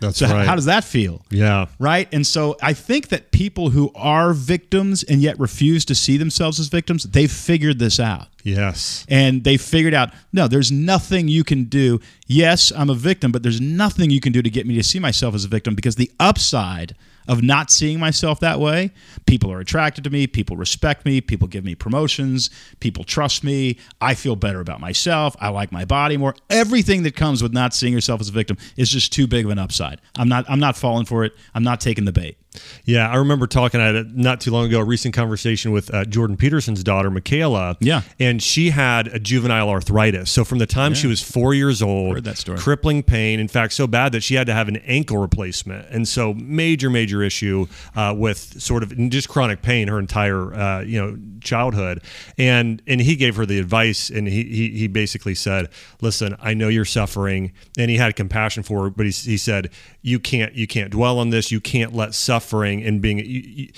[0.01, 0.47] That's so right.
[0.47, 1.25] How does that feel?
[1.31, 1.67] Yeah.
[1.79, 2.09] Right.
[2.13, 6.61] And so I think that people who are victims and yet refuse to see themselves
[6.61, 8.29] as victims, they've figured this out.
[8.43, 9.07] Yes.
[9.09, 12.01] And they figured out no, there's nothing you can do.
[12.27, 14.99] Yes, I'm a victim, but there's nothing you can do to get me to see
[14.99, 16.95] myself as a victim because the upside
[17.29, 18.93] of not seeing myself that way.
[19.27, 23.79] People are attracted to me, people respect me, people give me promotions, people trust me,
[24.01, 26.35] I feel better about myself, I like my body more.
[26.51, 29.51] Everything that comes with not seeing yourself as a victim is just too big of
[29.51, 30.01] an upside.
[30.17, 31.33] I'm not I'm not falling for it.
[31.55, 32.39] I'm not taking the bait.
[32.85, 36.05] Yeah, I remember talking at it not too long ago, a recent conversation with uh,
[36.05, 37.77] Jordan Peterson's daughter, Mikhaila.
[37.81, 38.03] Yeah.
[38.21, 40.31] And she had a juvenile arthritis.
[40.31, 40.99] So from the time yeah.
[40.99, 42.59] she was four years old, Heard that story.
[42.59, 43.41] crippling pain.
[43.41, 45.89] In fact, so bad that she had to have an ankle replacement.
[45.91, 50.81] And so major, major issue uh, with sort of just chronic pain her entire, uh,
[50.83, 52.03] you know, childhood.
[52.39, 56.55] And and he gave her the advice and he, he, he basically said, listen, I
[56.55, 57.53] know you're suffering.
[57.77, 59.71] And he had compassion for her, but he, he said,
[60.03, 61.51] you can't, you can't dwell on this.
[61.51, 63.69] You can't let suffering suffering and being you,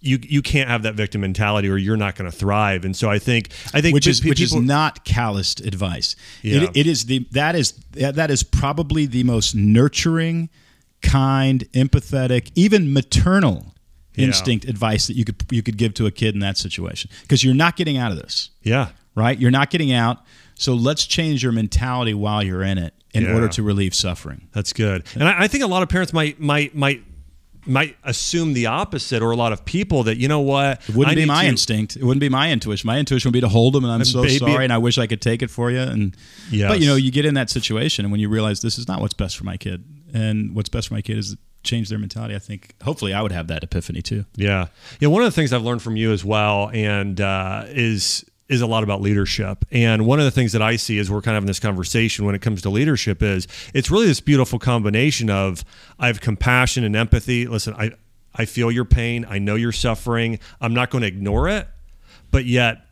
[0.00, 2.84] you you can't have that victim mentality or you're not going to thrive.
[2.84, 6.16] And so i think i think which is people, which is not calloused advice.
[6.42, 6.62] Yeah.
[6.62, 10.50] it, it is the that is that is probably the most nurturing
[11.02, 13.74] kind empathetic even maternal
[14.14, 14.26] yeah.
[14.26, 17.10] instinct advice that you could you could give to a kid in that situation.
[17.22, 18.50] Because you're not getting out of this.
[18.62, 18.90] Yeah.
[19.14, 19.38] Right?
[19.38, 20.18] You're not getting out.
[20.54, 23.34] So let's change your mentality while you're in it in Yeah.
[23.34, 24.48] order to relieve suffering.
[24.52, 25.04] That's good.
[25.14, 27.02] And I, I think a lot of parents might might might
[27.68, 31.12] might assume the opposite or a lot of people that you know what It wouldn't
[31.16, 31.96] I be my to- instinct.
[31.96, 32.86] It wouldn't be my intuition.
[32.86, 34.98] My intuition would be to hold them, and I'm so baby- sorry, and I wish
[34.98, 35.80] I could take it for you.
[35.80, 36.16] And
[36.50, 36.70] Yes.
[36.70, 39.00] but you know, you get in that situation, and when you realize this is not
[39.00, 42.34] what's best for my kid, and what's best for my kid is change their mentality,
[42.34, 44.24] I think hopefully I would have that epiphany too.
[44.36, 44.68] Yeah,
[45.00, 45.08] yeah.
[45.08, 48.66] One of the things I've learned from you as well, and uh, is is a
[48.66, 49.64] lot about leadership.
[49.70, 52.24] And one of the things that I see as we're kind of in this conversation
[52.24, 55.64] when it comes to leadership is it's really this beautiful combination of
[55.98, 57.46] I have compassion and empathy.
[57.46, 57.92] Listen, I
[58.34, 59.26] I feel your pain.
[59.28, 60.38] I know you're suffering.
[60.60, 61.66] I'm not going to ignore it,
[62.30, 62.82] but yet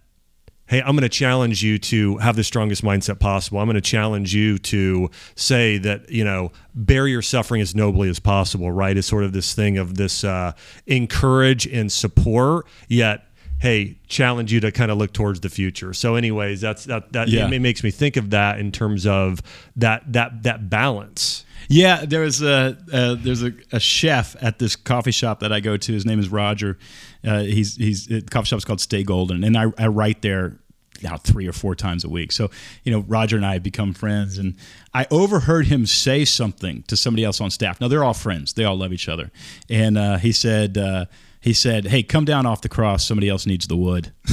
[0.68, 3.60] hey, I'm going to challenge you to have the strongest mindset possible.
[3.60, 8.08] I'm going to challenge you to say that, you know, bear your suffering as nobly
[8.08, 8.96] as possible, right?
[8.96, 10.52] It's sort of this thing of this uh,
[10.86, 13.25] encourage and support, yet
[13.60, 17.28] hey challenge you to kind of look towards the future so anyways that's that that
[17.28, 17.48] yeah.
[17.48, 19.40] it makes me think of that in terms of
[19.74, 24.76] that that that balance yeah there was a uh, there's a, a, chef at this
[24.76, 26.78] coffee shop that i go to his name is roger
[27.26, 30.58] uh, he's he's the coffee shop is called stay golden and i, I write there
[31.02, 32.32] now three or four times a week.
[32.32, 32.50] So,
[32.84, 34.56] you know, Roger and I have become friends, and
[34.94, 37.80] I overheard him say something to somebody else on staff.
[37.80, 39.30] Now they're all friends; they all love each other.
[39.68, 41.06] And uh, he said, uh,
[41.46, 43.06] he said, "Hey, come down off the cross.
[43.06, 44.10] Somebody else needs the wood."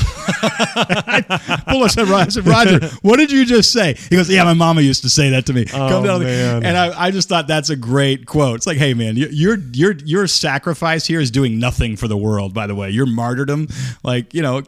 [1.85, 3.93] I said, Roger, what did you just say?
[4.09, 6.63] He goes, "Yeah, my mama used to say that to me." Oh, come down, man.
[6.65, 8.55] and I, I, just thought that's a great quote.
[8.55, 12.55] It's like, "Hey, man, your your your sacrifice here is doing nothing for the world.
[12.55, 13.67] By the way, your martyrdom,
[14.03, 14.63] like you know,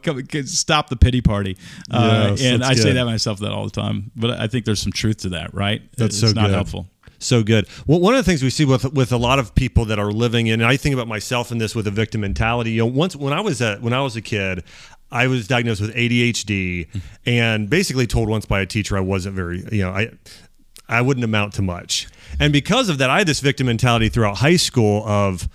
[0.45, 1.57] stop the pity party."
[1.89, 2.83] Uh, yes, and I good.
[2.83, 5.55] say that myself that all the time, but I think there's some truth to that,
[5.55, 5.81] right?
[5.97, 6.55] That's it's so not good.
[6.55, 6.85] helpful
[7.19, 7.67] so good.
[7.87, 10.11] Well, one of the things we see with with a lot of people that are
[10.11, 12.71] living in, and I think about myself in this with a victim mentality.
[12.71, 14.63] You know, once when I was a when I was a kid,
[15.11, 16.99] I was diagnosed with ADHD, mm-hmm.
[17.25, 20.11] and basically told once by a teacher I wasn't very, you know, I
[20.87, 22.07] I wouldn't amount to much,
[22.39, 25.47] and because of that, I had this victim mentality throughout high school of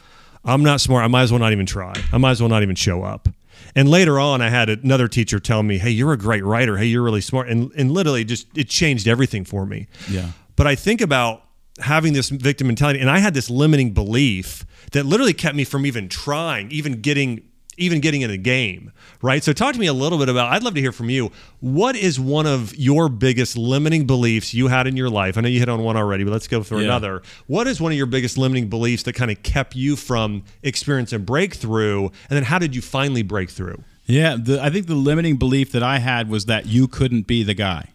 [0.44, 1.04] I'm not smart.
[1.04, 1.94] I might as well not even try.
[2.12, 3.28] I might as well not even show up.
[3.74, 6.76] And later on, I had another teacher tell me, "Hey, you're a great writer.
[6.76, 9.86] Hey, you're really smart." And and literally, just it changed everything for me.
[10.08, 10.30] Yeah.
[10.56, 11.44] But I think about
[11.80, 15.86] having this victim mentality and I had this limiting belief that literally kept me from
[15.86, 17.42] even trying, even getting
[17.80, 19.42] even getting in a game, right?
[19.42, 21.32] So talk to me a little bit about I'd love to hear from you.
[21.60, 25.38] What is one of your biggest limiting beliefs you had in your life?
[25.38, 26.84] I know you hit on one already, but let's go for yeah.
[26.84, 27.22] another.
[27.46, 31.24] What is one of your biggest limiting beliefs that kind of kept you from experiencing
[31.24, 32.04] breakthrough?
[32.04, 33.82] And then how did you finally break through?
[34.06, 37.42] Yeah, the, I think the limiting belief that I had was that you couldn't be
[37.42, 37.90] the guy.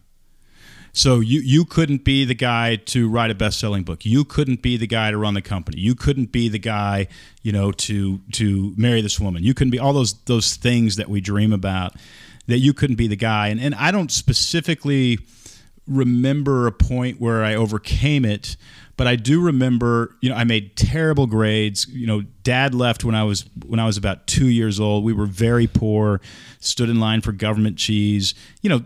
[0.96, 4.06] So you you couldn't be the guy to write a best-selling book.
[4.06, 5.82] You couldn't be the guy to run the company.
[5.82, 7.08] You couldn't be the guy,
[7.44, 9.44] you know, to to marry this woman.
[9.44, 11.96] You couldn't be all those those things that we dream about.
[12.48, 13.50] That you couldn't be the guy.
[13.50, 15.20] And and I don't specifically
[15.86, 18.56] remember a point where I overcame it,
[18.98, 21.88] but I do remember, you know, I made terrible grades.
[21.88, 25.04] You know, dad left when I was when I was about 2 years old.
[25.04, 26.22] We were very poor,
[26.60, 28.34] stood in line for government cheese.
[28.62, 28.82] You know,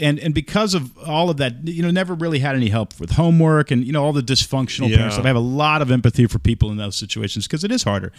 [0.00, 3.12] and and because of all of that, you know, never really had any help with
[3.12, 4.96] homework and you know all the dysfunctional yeah.
[4.96, 5.18] parents.
[5.18, 8.12] I have a lot of empathy for people in those situations because it is harder.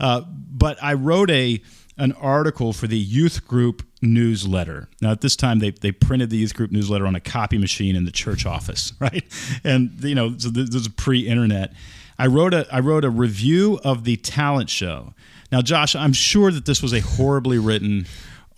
[0.00, 1.60] Uh, but I wrote a
[1.98, 4.88] an article for the youth group newsletter.
[5.00, 7.96] Now, at this time, they, they printed the youth group newsletter on a copy machine
[7.96, 9.24] in the church office, right?
[9.64, 11.72] And you know, so this is pre-internet.
[12.18, 15.14] I wrote a I wrote a review of the talent show.
[15.52, 18.06] Now, Josh, I'm sure that this was a horribly written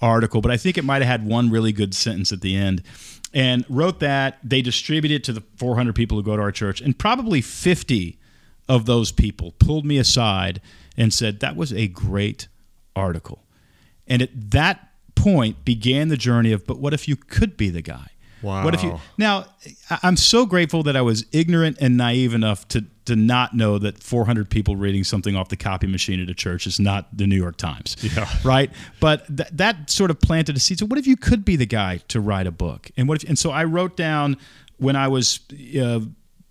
[0.01, 2.83] article, but I think it might have had one really good sentence at the end.
[3.35, 6.81] And wrote that they distributed it to the 400 people who go to our church,
[6.81, 8.18] and probably 50
[8.68, 10.62] of those people pulled me aside
[10.96, 12.48] and said that was a great
[12.96, 13.44] article.
[14.07, 14.88] And at that
[15.18, 18.09] point began the journey of, but what if you could be the guy?
[18.42, 18.64] Wow.
[18.64, 19.46] What if you now?
[20.02, 24.02] I'm so grateful that I was ignorant and naive enough to to not know that
[24.02, 27.37] 400 people reading something off the copy machine at a church is not the New
[27.37, 27.96] York Times.
[28.00, 28.28] Yeah.
[28.44, 28.70] Right.
[29.00, 30.78] But th- that sort of planted a seed.
[30.78, 32.90] So what if you could be the guy to write a book?
[32.96, 33.28] And what if?
[33.28, 34.37] And so I wrote down
[34.76, 35.40] when I was
[35.81, 36.00] uh,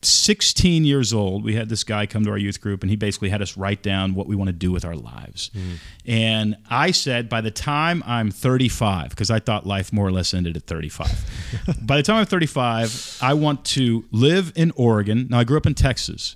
[0.07, 3.29] 16 years old, we had this guy come to our youth group and he basically
[3.29, 5.51] had us write down what we want to do with our lives.
[5.55, 5.77] Mm.
[6.05, 10.33] And I said, by the time I'm 35, because I thought life more or less
[10.33, 15.27] ended at 35, by the time I'm 35, I want to live in Oregon.
[15.29, 16.35] Now, I grew up in Texas,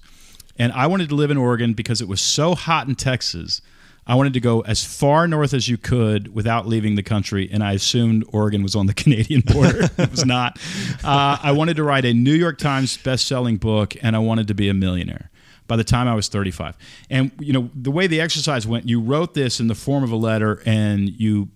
[0.57, 3.61] and I wanted to live in Oregon because it was so hot in Texas
[4.07, 7.63] I wanted to go as far north as you could without leaving the country, and
[7.63, 9.89] I assumed Oregon was on the Canadian border.
[9.97, 10.59] it was not.
[11.03, 14.53] Uh, I wanted to write a New York Times best-selling book, and I wanted to
[14.53, 15.29] be a millionaire
[15.67, 16.77] by the time I was 35.
[17.09, 20.11] And you know the way the exercise went, you wrote this in the form of
[20.11, 21.49] a letter, and you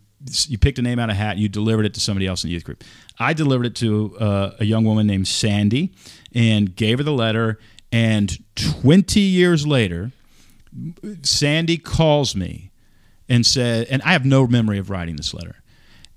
[0.47, 2.49] you picked a name out of a hat, you delivered it to somebody else in
[2.49, 2.83] the youth group.
[3.19, 5.93] I delivered it to uh, a young woman named Sandy,
[6.33, 7.59] and gave her the letter.
[7.91, 10.11] And 20 years later
[11.23, 12.71] Sandy calls me
[13.29, 15.55] and said, and I have no memory of writing this letter.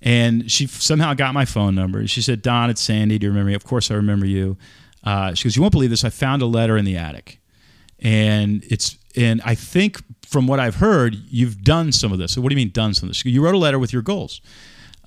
[0.00, 2.06] And she somehow got my phone number.
[2.06, 3.18] She said, Don, it's Sandy.
[3.18, 3.54] Do you remember me?
[3.54, 4.56] Of course I remember you.
[5.02, 6.04] Uh, she goes, You won't believe this.
[6.04, 7.40] I found a letter in the attic.
[7.98, 12.32] and it's and I think from what I've heard, you've done some of this.
[12.32, 13.24] So what do you mean done some of this?
[13.24, 14.40] You wrote a letter with your goals.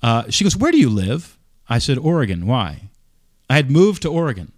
[0.02, 1.38] Uh, she goes, "Where do you live?"
[1.68, 2.90] I said, "Oregon." Why?
[3.48, 4.51] I had moved to Oregon.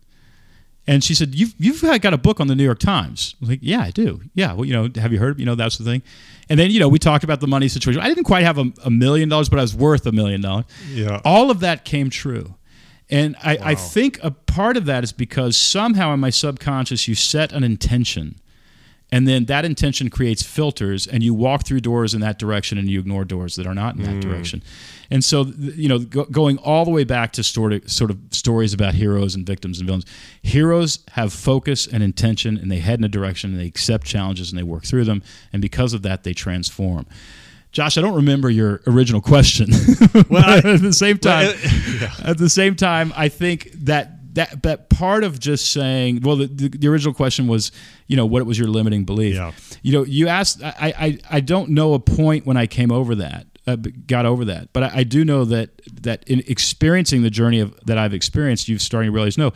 [0.86, 3.50] And she said, "You've you've got a book on the New York Times." I was
[3.50, 4.20] like, "Yeah, I do.
[4.34, 5.40] Yeah, well, you know, have you heard?
[5.40, 6.02] You know, that's the thing."
[6.50, 8.02] And then you know, we talked about the money situation.
[8.02, 10.66] I didn't quite have a, a million dollars, but I was worth a million dollars.
[10.90, 11.22] Yeah.
[11.24, 12.54] All of that came true,
[13.08, 17.14] and I, I think a part of that is because somehow in my subconscious you
[17.14, 18.40] set an intention,
[19.14, 22.90] and then that intention creates filters, and you walk through doors in that direction, and
[22.90, 24.18] you ignore doors that are not in that hmm.
[24.18, 24.60] direction.
[25.08, 28.18] And so, you know, go, going all the way back to sort of, sort of
[28.32, 30.04] stories about heroes and victims and villains,
[30.42, 34.50] heroes have focus and intention, and they head in a direction, and they accept challenges,
[34.50, 35.22] and they work through them,
[35.52, 37.06] and because of that, they transform.
[37.70, 39.70] Josh, I don't remember your original question.
[40.28, 41.56] Well, I- at the same time, Well,
[42.00, 42.14] yeah.
[42.24, 46.46] at the same time, I think that that that part of just saying, well, the,
[46.46, 47.72] the, the original question was,
[48.06, 49.34] you know, what was your limiting belief?
[49.34, 49.52] Yeah.
[49.82, 50.62] You know, you asked.
[50.62, 54.44] I I, I don't know a point when I came over that, uh, got over
[54.46, 55.70] that, but I, I do know that
[56.02, 59.52] that in experiencing the journey of that I've experienced, you've starting to realize, no,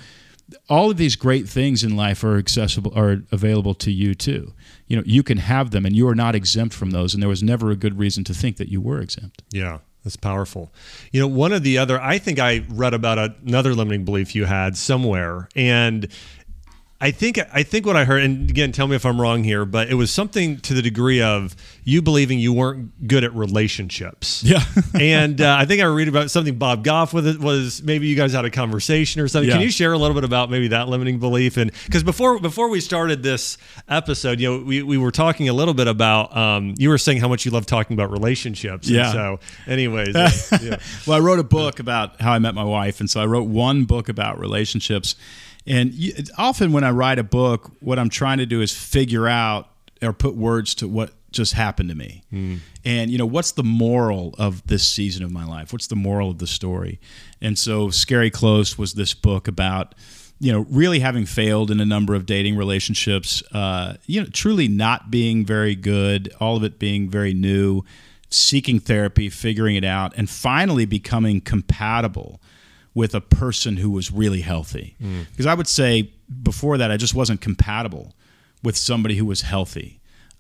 [0.69, 4.55] all of these great things in life are accessible, are available to you too.
[4.87, 7.15] You know, you can have them, and you are not exempt from those.
[7.15, 9.43] And there was never a good reason to think that you were exempt.
[9.51, 10.73] Yeah, that's powerful.
[11.13, 14.45] You know, one of the other, I think I read about another limiting belief you
[14.45, 16.09] had somewhere, and
[17.01, 19.65] I think I think what I heard, and again, tell me if I'm wrong here,
[19.65, 24.43] but it was something to the degree of you believing you weren't good at relationships.
[24.43, 24.65] Yeah.
[25.01, 28.17] and uh, I think I read about something Bob Goff with it was maybe you
[28.17, 29.49] guys had a conversation or something.
[29.49, 31.57] Can you share a little bit about maybe that limiting belief?
[31.57, 33.59] And because before before we started this
[33.89, 37.21] episode, you know, we, we were talking a little bit about um, you were saying
[37.21, 38.89] how much you love talking about relationships.
[38.89, 39.13] And Yeah.
[39.13, 40.17] so, anyways,
[40.61, 40.79] yeah.
[41.07, 43.47] well, I wrote a book about how I met my wife, and so I wrote
[43.47, 45.15] one book about relationships.
[45.69, 49.29] And you, often when I write a book, what I'm trying to do is figure
[49.29, 49.69] out
[50.03, 52.23] or put words to what just happened to me.
[52.85, 55.73] And you know, what's the moral of this season of my life?
[55.73, 57.01] What's the moral of the story?
[57.41, 59.95] And so, Scary Close was this book about
[60.41, 63.43] you know really having failed in a number of dating relationships.
[63.53, 66.33] Uh, you know, truly not being very good.
[66.41, 67.85] All of it being very new
[68.31, 72.41] seeking therapy, figuring it out, and finally becoming compatible
[72.99, 74.97] with a person who was really healthy.
[75.31, 76.11] Because I would say
[76.43, 78.07] before that, I just wasn't compatible
[78.63, 79.91] with somebody who was healthy.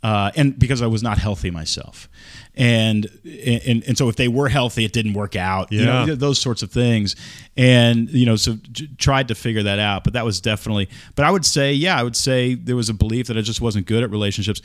[0.03, 2.09] Uh, and because I was not healthy myself,
[2.55, 5.73] and, and and so if they were healthy, it didn't work out.
[5.73, 6.15] You know, Yeah.
[6.15, 7.17] those sorts of things,
[7.57, 10.05] and you know, so j- tried to figure that out.
[10.05, 10.89] But that was definitely.
[11.17, 13.61] But I would say, yeah, I would say there was a belief that I just
[13.61, 14.63] wasn't good at relationships.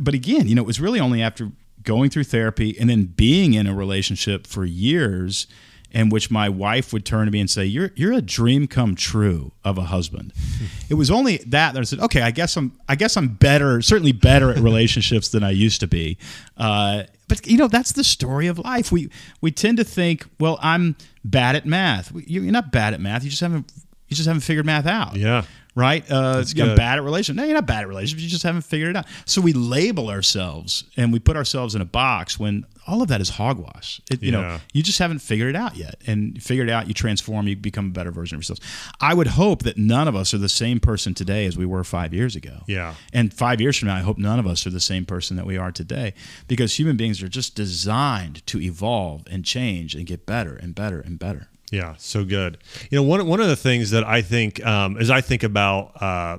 [0.00, 1.50] But again, you know, it was really only after
[1.82, 5.48] going through therapy and then being in a relationship for years
[5.90, 8.94] in which my wife would turn to me and say you're you're a dream come
[8.94, 10.32] true of a husband.
[10.88, 13.82] It was only that that I said okay I guess I'm I guess I'm better
[13.82, 16.16] certainly better at relationships than I used to be.
[16.56, 18.92] Uh, but you know that's the story of life.
[18.92, 22.12] We we tend to think well I'm bad at math.
[22.14, 23.24] You're not bad at math.
[23.24, 23.72] You just haven't
[24.08, 25.16] you just haven't figured math out.
[25.16, 25.44] Yeah.
[25.76, 26.02] Right?
[26.10, 26.76] Uh, That's yeah, I'm good.
[26.78, 27.36] bad at relationships.
[27.36, 28.22] No, you're not bad at relationships.
[28.24, 29.06] You just haven't figured it out.
[29.26, 33.20] So we label ourselves and we put ourselves in a box when all of that
[33.20, 34.00] is hogwash.
[34.10, 34.40] It, you Yeah.
[34.40, 35.96] know, you just haven't figured it out yet.
[36.06, 38.58] And you figure it out, you transform, you become a better version of yourself.
[39.00, 41.84] I would hope that none of us are the same person today as we were
[41.84, 42.62] five years ago.
[42.66, 42.94] Yeah.
[43.12, 45.46] And five years from now, I hope none of us are the same person that
[45.46, 46.14] we are today
[46.48, 51.00] because human beings are just designed to evolve and change and get better and better
[51.00, 51.48] and better.
[51.70, 52.58] Yeah, so good.
[52.90, 56.00] You know, one one of the things that I think, um, as I think about
[56.00, 56.38] uh,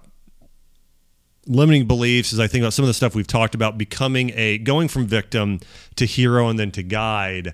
[1.46, 4.58] limiting beliefs, as I think about some of the stuff we've talked about, becoming a
[4.58, 5.60] going from victim
[5.96, 7.54] to hero and then to guide.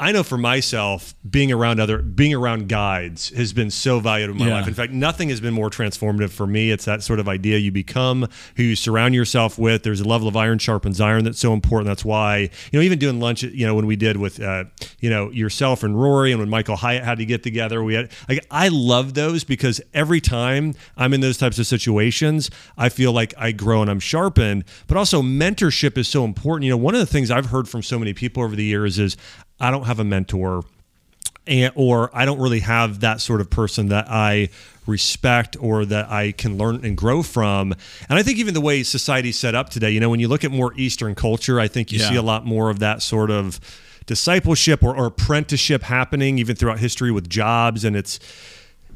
[0.00, 4.38] I know for myself, being around other, being around guides has been so valuable in
[4.40, 4.54] my Yeah.
[4.54, 4.66] life.
[4.66, 6.70] In fact, nothing has been more transformative for me.
[6.70, 9.82] It's that sort of idea you become who you surround yourself with.
[9.82, 11.86] There's a level of iron sharpens iron that's so important.
[11.86, 14.64] That's why, you know, even doing lunch, you know, when we did with, uh,
[15.00, 18.10] you know, yourself and Rory and when Michael Hyatt had to get together, we had,
[18.26, 23.12] like, I love those because every time I'm in those types of situations, I feel
[23.12, 24.64] like I grow and I'm sharpened.
[24.86, 26.64] But also, mentorship is so important.
[26.64, 28.98] You know, one of the things I've heard from so many people over the years
[28.98, 29.18] is,
[29.60, 30.64] I don't have a mentor
[31.46, 34.48] and, or I don't really have that sort of person that I
[34.86, 37.72] respect or that I can learn and grow from.
[38.08, 40.44] And I think even the way society's set up today, you know, when you look
[40.44, 42.08] at more Eastern culture, I think you Yeah.
[42.08, 43.60] see a lot more of that sort of
[44.06, 48.18] discipleship or, or apprenticeship happening even throughout history with jobs and it's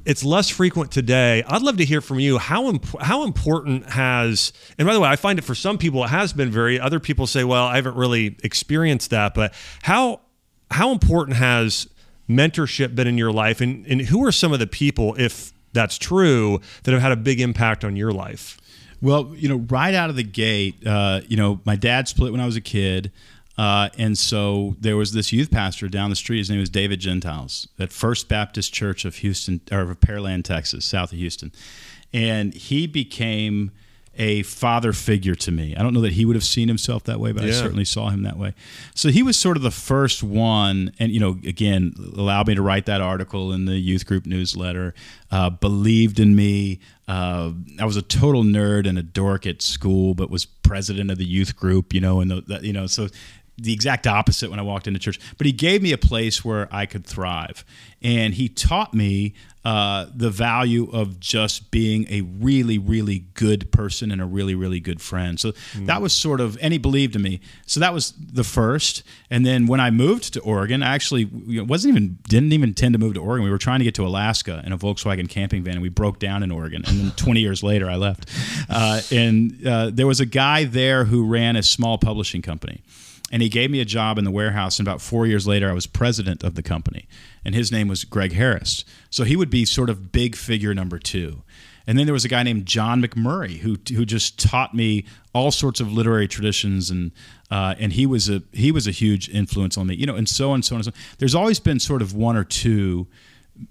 [0.06, 1.42] it's less frequent today.
[1.46, 2.36] I'd love to hear from you.
[2.36, 6.04] How imp- how important has and by the way, I find it for some people
[6.04, 6.78] it has been very.
[6.78, 9.32] Other people say, well, I haven't really experienced that.
[9.34, 10.20] But how
[10.70, 11.88] how important has
[12.28, 15.98] mentorship been in your life, and and who are some of the people, if that's
[15.98, 18.58] true, that have had a big impact on your life?
[19.02, 22.40] Well, you know, right out of the gate, uh, you know, my dad split when
[22.40, 23.12] I was a kid.
[23.56, 26.38] Uh, and so there was this youth pastor down the street.
[26.38, 30.84] His name was David Gentiles at First Baptist Church of Houston, or of Pearland, Texas,
[30.84, 31.52] south of Houston.
[32.12, 33.70] And he became
[34.16, 35.74] a father figure to me.
[35.76, 38.10] I don't know that he would have seen himself that way, but I certainly saw
[38.10, 38.54] him that way.
[38.94, 42.62] So he was sort of the first one, and you know, again, allowed me to
[42.62, 44.94] write that article in the youth group newsletter.
[45.30, 46.80] Uh, believed in me.
[47.08, 51.18] Uh, I was a total nerd and a dork at school, but was president of
[51.18, 51.92] the youth group.
[51.92, 53.08] You know, and the, the, you know, so
[53.56, 55.20] the exact opposite when I walked into church.
[55.38, 57.64] But he gave me a place where I could thrive,
[58.04, 59.34] and he taught me
[59.64, 64.78] uh, the value of just being a really, really good person and a really, really
[64.78, 65.40] good friend.
[65.40, 67.40] So that was sort of, and he believed in me.
[67.64, 69.02] So that was the first.
[69.30, 71.24] And then when I moved to Oregon, I actually
[71.62, 73.42] wasn't even didn't even intend to move to Oregon.
[73.42, 76.18] We were trying to get to Alaska in a Volkswagen camping van, and we broke
[76.18, 76.82] down in Oregon.
[76.86, 78.28] And then 20 years later, I left.
[78.68, 82.82] Uh, and uh, there was a guy there who ran a small publishing company
[83.32, 84.78] and he gave me a job in the warehouse.
[84.78, 87.08] And about four years later, I was president of the company,
[87.44, 88.84] and his name was Greg Harris.
[89.10, 91.42] So he would be sort of big figure number two.
[91.86, 95.50] And then there was a guy named John McMurray who who just taught me all
[95.50, 97.12] sorts of literary traditions, and
[97.50, 100.28] uh, and he was a he was a huge influence on me, you know, and
[100.28, 100.78] so on and so on.
[100.78, 100.90] And so.
[100.90, 101.16] on.
[101.18, 103.06] There's always been sort of one or two,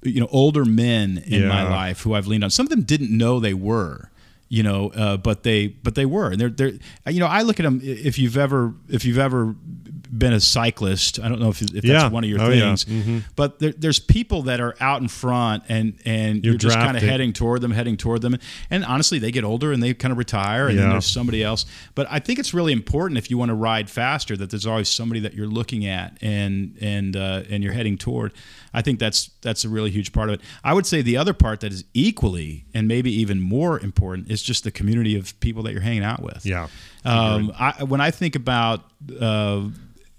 [0.03, 2.51] you know, older men in my life who I've leaned on.
[2.51, 4.11] Some of them didn't know they were
[4.53, 6.73] you know, uh, but they but they were, and they're they're
[7.09, 7.79] you know I look at them.
[7.83, 9.55] If you've ever if you've ever
[10.15, 12.07] been a cyclist, I don't know if, if that's Yeah.
[12.09, 12.75] one of your Oh, yeah.
[12.75, 16.77] things, but there, there's people that are out in front, and and you're, You're just
[16.77, 18.37] kind of heading toward them, heading toward them,
[18.69, 21.65] and honestly, they get older and they kind of retire, and then there's somebody else.
[21.95, 24.87] But I think it's really important if you want to ride faster that there's always
[24.87, 28.33] somebody that you're looking at and and uh, and you're heading toward.
[28.75, 30.41] I think that's that's a really huge part of it.
[30.63, 34.42] I would say the other part that is equally and maybe even more important is
[34.43, 36.45] just the community of people that you're hanging out with.
[36.45, 36.67] Yeah.
[37.05, 38.83] Um, I, when I think about
[39.19, 39.67] uh,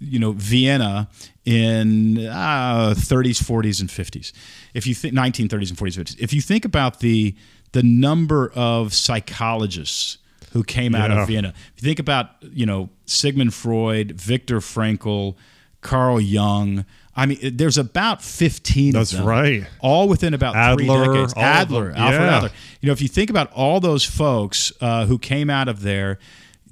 [0.01, 1.09] you know Vienna
[1.45, 4.33] in uh, 30s, 40s, and 50s,
[4.75, 7.35] if you think 1930s and 40s, 50s, if you think about the
[7.73, 10.19] the number of psychologists
[10.53, 11.23] who came out Yeah.
[11.23, 15.37] of Vienna, if you think about you know Sigmund Freud, Viktor Frankl,
[15.81, 16.85] Carl Jung.
[17.17, 19.27] I mean, there's about 15 That's of them.
[19.29, 19.67] right.
[19.81, 21.33] All within about three Adler, decades.
[21.37, 21.93] all Adler.
[21.95, 22.37] Alfred Yeah.
[22.37, 22.51] Adler.
[22.81, 26.19] You know, if you think about all those folks uh, who came out of there,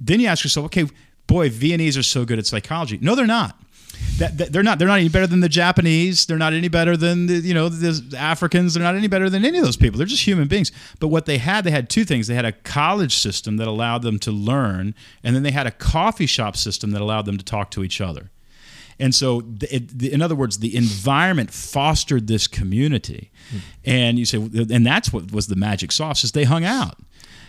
[0.00, 0.86] then you ask yourself, okay,
[1.28, 2.98] boy, Viennese are so good at psychology.
[3.00, 3.56] No, they're not.
[4.18, 4.78] That, that- they're not.
[4.80, 6.26] They're not any better than the Japanese.
[6.26, 8.74] They're not any better than the, you know the Africans.
[8.74, 9.96] They're not any better than any of those people.
[9.98, 10.72] They're just human beings.
[10.98, 12.26] But what they had, they had two things.
[12.26, 15.70] They had a college system that allowed them to learn, and then they had a
[15.70, 18.30] coffee shop system that allowed them to talk to each other.
[19.02, 23.32] And so, it, the, in other words, the environment fostered this community.
[23.84, 26.98] And you say, and that's what was the magic sauce is they hung out.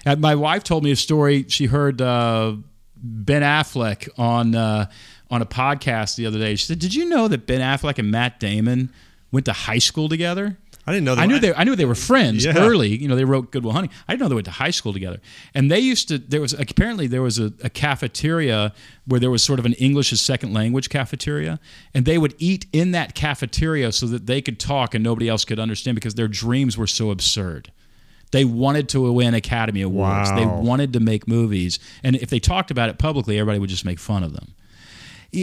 [0.03, 1.45] And my wife told me a story.
[1.47, 2.55] She heard uh,
[2.97, 4.89] Ben Affleck on uh,
[5.29, 6.55] on a podcast the other day.
[6.55, 8.91] She said, "Did you know that Ben Affleck and Matt Damon
[9.31, 11.21] went to high school together?" I didn't know that.
[11.21, 12.57] I knew they I knew they were friends Yeah.
[12.57, 12.89] early.
[12.95, 13.91] You know, they wrote Good Will Hunting.
[14.07, 15.19] I didn't know they went to high school together.
[15.53, 16.17] And they used to.
[16.17, 18.73] There was apparently there was a, a cafeteria
[19.05, 21.59] where there was sort of an English as second language cafeteria,
[21.93, 25.45] and they would eat in that cafeteria so that they could talk and nobody else
[25.45, 27.71] could understand because their dreams were so absurd.
[28.31, 30.31] They wanted to win Academy Awards.
[30.31, 33.85] They wanted to make movies, and if they talked about it publicly, everybody would just
[33.85, 34.53] make fun of them.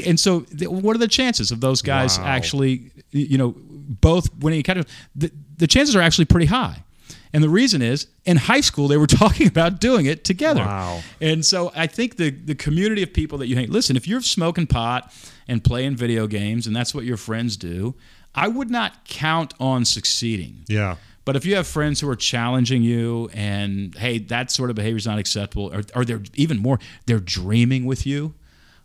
[0.07, 2.27] And so, what are the chances of those guys Wow.
[2.27, 4.87] actually, you know, both winning Academy?
[5.17, 6.85] The, the chances are actually pretty high.
[7.33, 10.61] And the reason is, in high school, they were talking about doing it together.
[10.61, 11.03] Wow.
[11.21, 13.71] And so, I think the the community of people that you hang.
[13.71, 15.13] Listen, if you're smoking pot
[15.49, 17.95] and playing video games, and that's what your friends do,
[18.35, 20.65] I would not count on succeeding.
[20.69, 20.97] Yeah.
[21.25, 24.97] But if you have friends who are challenging you and hey, that sort of behavior
[24.97, 28.35] is not acceptable, or, or they're even more, they're dreaming with you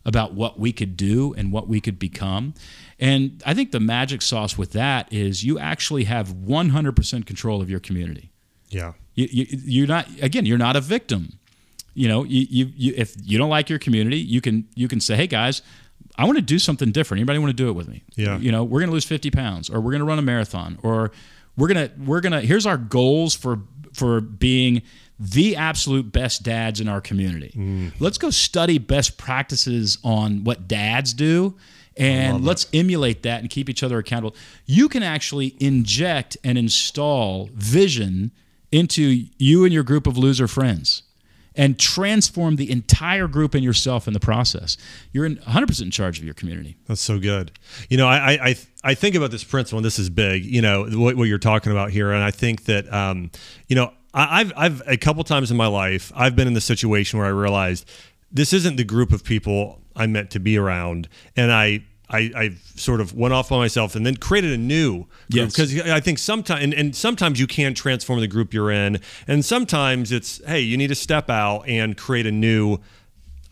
[0.05, 2.53] about what we could do and what we could become.
[2.99, 7.69] And I think the magic sauce with that is you actually have 100% control of
[7.69, 8.31] your community.
[8.69, 8.93] Yeah.
[9.15, 11.39] You, you, you're not again, you're not a victim.
[11.93, 14.99] You know, you, you, you if you don't like your community, you can you can
[14.99, 15.61] say, hey guys.
[16.17, 17.19] I want to do something different.
[17.19, 18.03] Anybody want to do it with me?
[18.15, 18.37] Yeah.
[18.37, 20.79] You know, we're going to lose 50 pounds, or we're going to run a marathon,
[20.81, 21.11] or
[21.57, 22.41] we're gonna we're gonna.
[22.41, 23.59] Here's our goals for
[23.93, 24.81] for being
[25.19, 27.91] the absolute best dads in our community.
[27.99, 31.55] Let's go study best practices on what dads do,
[31.97, 34.35] and let's emulate that and keep each other accountable.
[34.65, 38.31] You can actually inject and install vision
[38.71, 41.03] into you and your group of loser friends
[41.55, 44.75] and transform the entire group and yourself in the process.
[45.13, 46.75] You're in 100% in charge of your community.
[46.87, 47.51] That's so good.
[47.89, 50.43] You know, I I I, I think about this principle, and this is big.
[50.43, 53.31] You know what, what you're talking about here, and I think that um,
[53.67, 53.93] you know.
[54.15, 57.27] I- I've I've a couple times in my life I've been in the situation where
[57.27, 57.87] I realized
[58.31, 61.83] this isn't the group of people I'm meant to be around, and I.
[62.07, 65.51] I, I sort of went off by myself and then created a new group Yes.
[65.55, 69.43] because I think sometimes and, and sometimes you can transform the group you're in and
[69.43, 72.77] sometimes it's hey you need to step out and create a new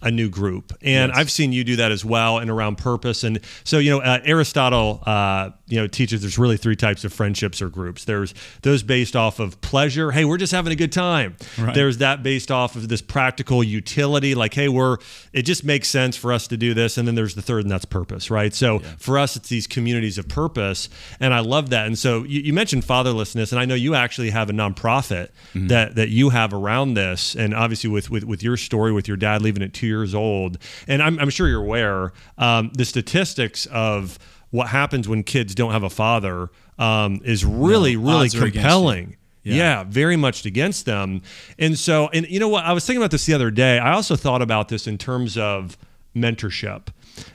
[0.04, 0.74] a new group.
[0.82, 1.18] And Yes.
[1.18, 3.24] I've seen you do that as well and around purpose.
[3.24, 7.14] And so you know uh, Aristotle uh, you know teaches there's really three types of
[7.14, 8.06] friendships or groups.
[8.06, 10.12] There's those based off of pleasure.
[10.12, 11.36] Hey we're just having a good time.
[11.58, 11.74] Right.
[11.74, 14.97] there's that based off of this practical utility like hey we're
[15.32, 16.97] it just makes sense for us to do this.
[16.97, 18.54] And then there's the third and that's purpose right?
[18.54, 20.89] So for us it's these communities of purpose.
[21.20, 21.88] And I love that.
[21.88, 25.95] And so you, you mentioned fatherlessness and I know you actually have a nonprofit that
[25.95, 27.36] that you have around this.
[27.36, 30.58] And obviously with with, with your story with your dad leaving at two years old
[30.88, 34.20] and I'm, I'm sure you're aware um, the statistics of
[34.50, 38.52] what happens when kids don't have a father um, is really really against you.
[38.52, 39.56] compelling Yeah.
[39.56, 41.22] yeah, very much against them.
[41.60, 42.64] And so, and you know what?
[42.64, 43.78] I was thinking about this the other day.
[43.78, 45.78] I also thought about this in terms of
[46.16, 46.88] mentorship.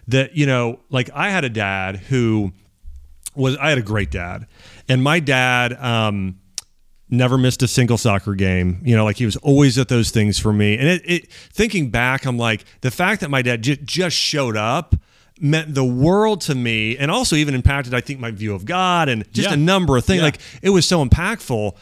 [0.08, 2.52] That, you know, like I had a dad who
[3.34, 4.46] was, I had a great dad.
[4.88, 6.40] And my dad, um,
[7.10, 8.80] never missed a single soccer game.
[8.84, 10.76] You know, like he was always at those things for me.
[10.76, 14.56] And it, it thinking back, I'm like, the fact that my dad j- just showed
[14.56, 14.94] up
[15.40, 19.08] meant the world to me and also even impacted, I think, my view of God
[19.08, 19.54] and just Yeah.
[19.54, 20.18] a number of things.
[20.18, 20.24] Yeah.
[20.24, 21.76] Like it was so impactful.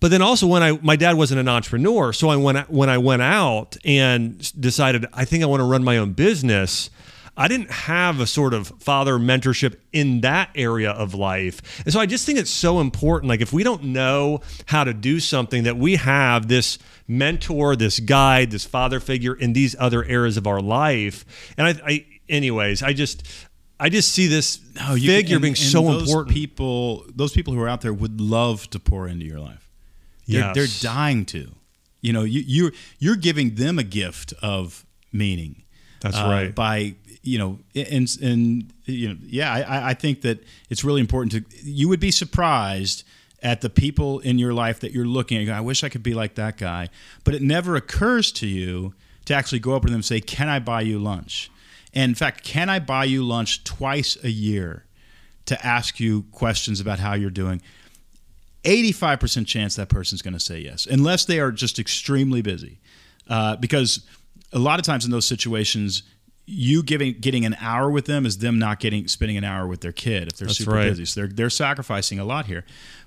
[0.00, 2.98] But then also when I my dad wasn't an entrepreneur, so I went when I
[2.98, 6.90] went out and decided I think I want to run my own business.
[7.36, 11.82] I didn't have a sort of father mentorship in that area of life.
[11.84, 14.92] And so I just think it's so important like if we don't know how to
[14.92, 16.78] do something that we have this
[17.08, 21.24] mentor, this guide, this father figure in these other areas of our life.
[21.56, 23.26] And I, I anyways, I just
[23.80, 26.34] I just see this No, you figure and- being and so those important.
[26.34, 29.70] People, those people who are out there would love to pour into your life.
[30.28, 31.50] They're, they're dying to.
[32.00, 35.62] You know, you, you're you're giving them a gift of meaning.
[36.00, 36.54] That's uh, right.
[36.54, 41.32] By you know, and and you know, yeah, I, I think that it's really important
[41.32, 41.58] to.
[41.62, 43.04] You would be surprised
[43.42, 45.54] at the people in your life that you're looking at.
[45.54, 46.88] I wish I could be like that guy,
[47.24, 48.94] but it never occurs to you
[49.24, 51.50] to actually go up to them and say, "Can I buy you lunch?"
[51.94, 54.84] And in fact, can I buy you lunch twice a year
[55.46, 57.60] to ask you questions about how you're doing?
[58.64, 62.78] 85% chance that person's going to say yes, unless they are just extremely busy.
[63.28, 64.06] Uh, because
[64.52, 66.02] a lot of times in those situations,
[66.46, 69.80] you giving getting an hour with them is them not getting spending an hour with
[69.80, 70.88] their kid if they're That's super right.
[70.88, 71.04] busy.
[71.04, 72.64] So they're they're sacrificing a lot here.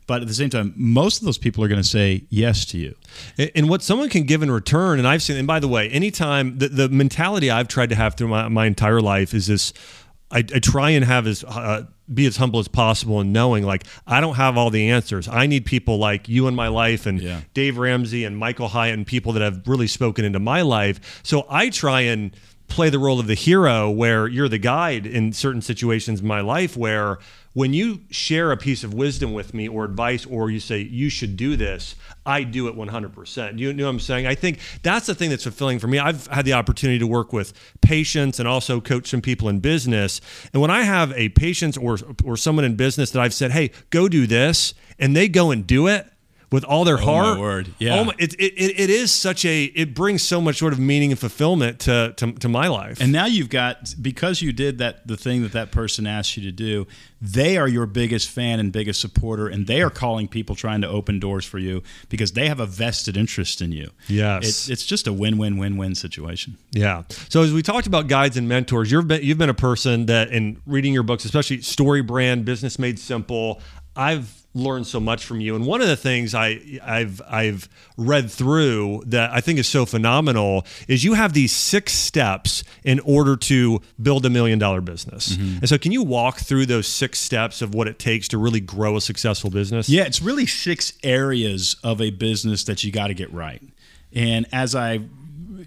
[0.07, 2.77] But at the same time, most of those people are going to say yes to
[2.77, 2.93] you.
[3.39, 5.89] And- And what someone can give in return, and I've seen, and by the way,
[5.89, 9.73] anytime the, the mentality I've tried to have through my, my entire life is this
[10.31, 13.83] I, I try and have as uh, be as humble as possible and knowing like
[14.07, 15.27] I don't have all the answers.
[15.27, 17.41] I need people like you in my life and Yeah.
[17.53, 21.19] Dave Ramsey and Michael Hyatt and people that have really spoken into my life.
[21.23, 22.35] So I try and
[22.67, 26.41] play the role of the hero where you're the guide in certain situations in my
[26.41, 27.19] life where
[27.53, 31.09] when you share a piece of wisdom with me or advice or you say you
[31.09, 31.95] should do this
[32.25, 34.27] i do it 100% you know what i'm saying?
[34.27, 35.99] I think that's the thing that's fulfilling for me.
[35.99, 40.21] I've had the opportunity to work with patients and also coach some people in business.
[40.53, 43.71] And when i have a patient or or someone in business that i've said hey
[43.89, 46.07] go do this and they go and do it
[46.51, 47.73] with all their oh, my heart word.
[47.79, 47.99] Yeah.
[47.99, 50.79] oh my, it, it, it it is such a it brings so much sort of
[50.79, 54.77] meaning and fulfillment to to, to my life And now you've got because you did
[54.77, 56.87] that the thing that that person asked you to do.
[57.21, 60.87] They are your biggest fan and biggest supporter, and they are calling people trying to
[60.87, 63.89] open doors for you because they have a vested interest in you.
[64.07, 64.47] Yes.
[64.47, 66.57] it's, it's just a win-win-win-win situation.
[66.71, 67.03] Yeah.
[67.29, 70.29] So as we talked about guides and mentors, you've been you've been a person that
[70.29, 73.61] in reading your books, especially StoryBrand, Business Made Simple,
[73.95, 75.55] I've learned so much from you.
[75.55, 79.85] And one of the things I I've I've read through that I think is so
[79.85, 85.33] phenomenal is you have these six steps in order to build a million dollar business.
[85.33, 85.57] Mm-hmm.
[85.57, 88.61] And so can you walk through those six steps of what it takes to really
[88.61, 89.89] grow a successful business?
[89.89, 93.61] Yeah, it's really six areas of a business that you got to get right.
[94.13, 95.01] And as I,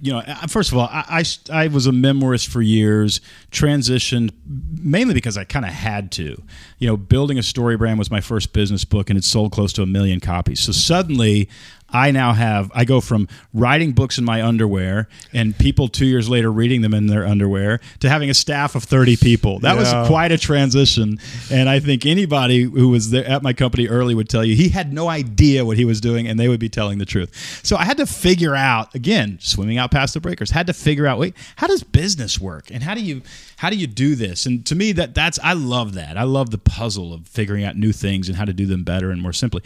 [0.01, 3.21] you know, first of all, I, I, I was a memoirist for years,
[3.51, 4.33] transitioned
[4.81, 6.43] mainly because I kind of had to.
[6.79, 9.83] You know, building a StoryBrand was my first business book, and it sold close to
[9.83, 10.61] a million copies.
[10.61, 11.49] So suddenly,
[11.91, 16.29] I now have I go from writing books in my underwear and people two years
[16.29, 19.59] later reading them in their underwear to having a staff of 30 people.
[19.61, 20.01] That Yeah.
[20.01, 21.19] was quite a transition.
[21.51, 24.69] And I think anybody who was there at my company early would tell you he
[24.69, 27.61] had no idea what he was doing and they would be telling the truth.
[27.63, 31.07] So I had to figure out again, swimming out past the breakers, had to figure
[31.07, 32.67] out wait, how does business work?
[32.71, 33.23] And how do you
[33.59, 34.47] how do you do this?
[34.47, 36.17] And to me that that's I love that.
[36.17, 39.11] I love the puzzle of figuring out new things and how to do them better
[39.11, 39.63] and more simply.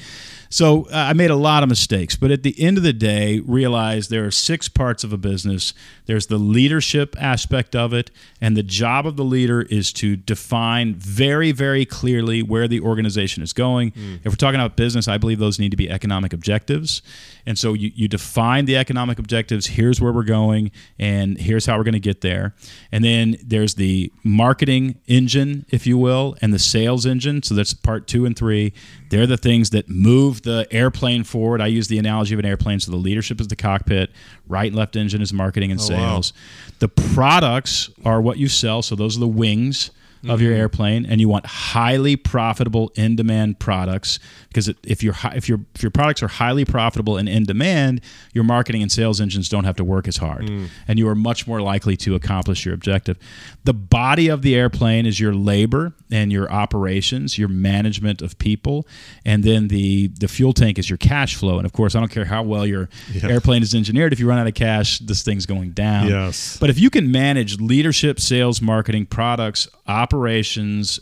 [0.49, 2.17] So uh, I made a lot of mistakes.
[2.17, 5.75] but at the end of the day, realize there are six parts of a business.
[6.07, 10.95] There's the leadership aspect of it, and the job of the leader is to define
[10.95, 13.93] very, very clearly where the organization is going.
[14.25, 17.03] If we're talking about business, I believe those need to be economic objectives.
[17.45, 19.67] And so you, you define the economic objectives.
[19.67, 22.55] Here's where we're going, and here's how we're going to get there.
[22.91, 23.82] And then there's the
[24.23, 27.43] marketing engine, if you will, and the sales engine.
[27.43, 28.73] So that's part two and three.
[29.11, 31.61] They're the things that move the airplane forward.
[31.61, 32.81] I use the analogy of an airplane.
[32.81, 34.11] So the leadership is the cockpit,
[34.47, 36.33] right and left engine is marketing and oh, sales.
[36.79, 38.83] The products are what you sell.
[38.83, 39.91] So those are the wings
[40.29, 40.61] of your mm-hmm.
[40.61, 44.19] airplane, and you want highly profitable in-demand products
[44.49, 48.01] because if your if your if your products are highly profitable and in demand,
[48.33, 50.69] your marketing and sales engines don't have to work as hard, mm.
[50.87, 53.19] and you are much more likely to accomplish your objective.
[53.65, 58.87] The body of the airplane is your labor and your operations, your management of people,
[59.25, 61.57] and then the the fuel tank is your cash flow.
[61.57, 62.89] And of course, I don't care how well your
[63.23, 66.09] airplane is engineered, if you run out of cash, this thing's going down.
[66.09, 66.57] Yes.
[66.59, 70.12] But if you can manage leadership, sales, marketing, products, operations,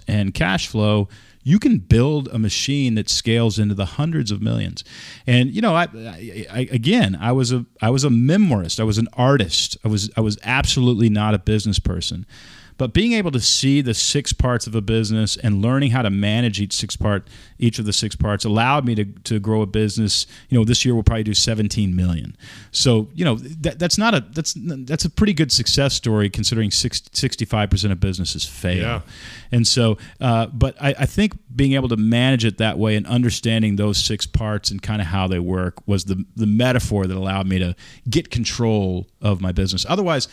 [0.06, 1.08] and cash flow,
[1.42, 4.84] you can build a machine that scales into the hundreds of millions.
[5.26, 8.78] And you know, I, I, I again, I was a I was a memoirist.
[8.78, 9.76] I was an artist.
[9.84, 12.26] I was I was absolutely not a business person.
[12.80, 16.08] But being able to see the six parts of a business and learning how to
[16.08, 17.28] manage each six part,
[17.58, 20.26] each of the six parts, allowed me to, to grow a business.
[20.48, 22.34] You know, this year we'll probably do 17 million.
[22.70, 26.70] So you know that, that's not a that's that's a pretty good success story considering
[26.70, 28.78] 65 percent of businesses fail.
[28.78, 29.00] Yeah.
[29.52, 33.06] And so, uh, but I, I think being able to manage it that way and
[33.06, 37.14] understanding those six parts and kind of how they work was the the metaphor that
[37.14, 37.76] allowed me to
[38.08, 39.84] get control of my business.
[39.86, 40.28] Otherwise,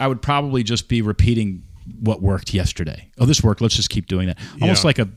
[0.00, 1.64] I would probably just be repeating
[2.00, 3.08] what worked yesterday.
[3.18, 3.60] Oh, this worked.
[3.60, 4.38] Let's just keep doing that.
[4.60, 4.86] Almost Yeah.
[4.88, 5.08] like a,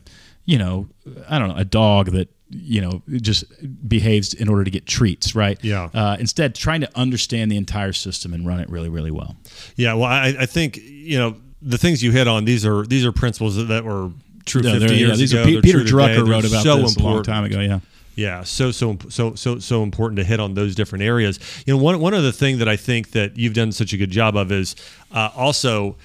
[0.44, 0.88] you know,
[1.28, 3.44] I don't know, a dog that you know just
[3.88, 5.58] behaves in order to get treats, right?
[5.62, 5.88] Yeah.
[5.94, 9.36] Uh, instead, trying to understand the entire system and run it really, really well.
[9.76, 12.44] Yeah, well, I, I think you know the things you hit on.
[12.44, 14.10] These are these are principles that, that were
[14.44, 15.42] true No, 50 they're- years yeah, these ago.
[15.42, 15.96] are They're Peter true today.
[15.96, 17.26] Drucker They're wrote about so this a long important.
[17.26, 17.60] time ago.
[17.60, 17.80] Yeah.
[18.16, 21.40] Yeah, so so so so so important to hit on those different areas.
[21.66, 24.10] You know, one one other thing that I think that you've done such a good
[24.12, 24.76] job of is
[25.10, 25.96] uh, also,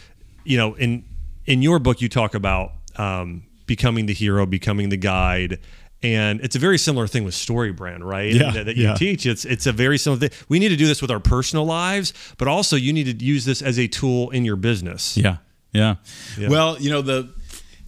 [0.50, 1.06] you know, in
[1.46, 5.60] in your book you talk about um, becoming the hero, becoming the guide.
[6.02, 8.34] And it's a very similar thing with StoryBrand, right?
[8.34, 8.96] Yeah, that, that you yeah.
[8.96, 9.26] teach.
[9.26, 10.32] It's it's a very similar thing.
[10.48, 13.46] We need to do this with our personal lives, but also you need to use
[13.46, 15.16] this as a tool in your business.
[15.18, 15.38] Yeah,
[15.72, 15.96] yeah.
[16.38, 16.50] Yeah.
[16.50, 17.30] Well, you know, the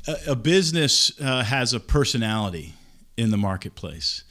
[0.07, 2.73] a, a business uh, has a personality
[3.17, 4.23] in the marketplace,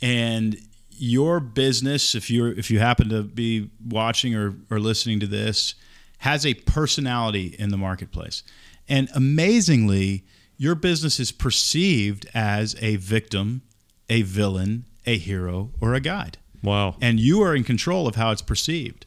[0.00, 0.56] and
[0.90, 5.74] your business, if you're if you happen to be watching or, or listening to this,
[6.24, 8.42] has a personality in the marketplace,
[8.88, 10.24] and amazingly,
[10.56, 13.62] your business is perceived as a victim,
[14.08, 16.96] a villain, a hero, or a guide Wow.
[17.00, 19.04] and you are in control of how it's perceived.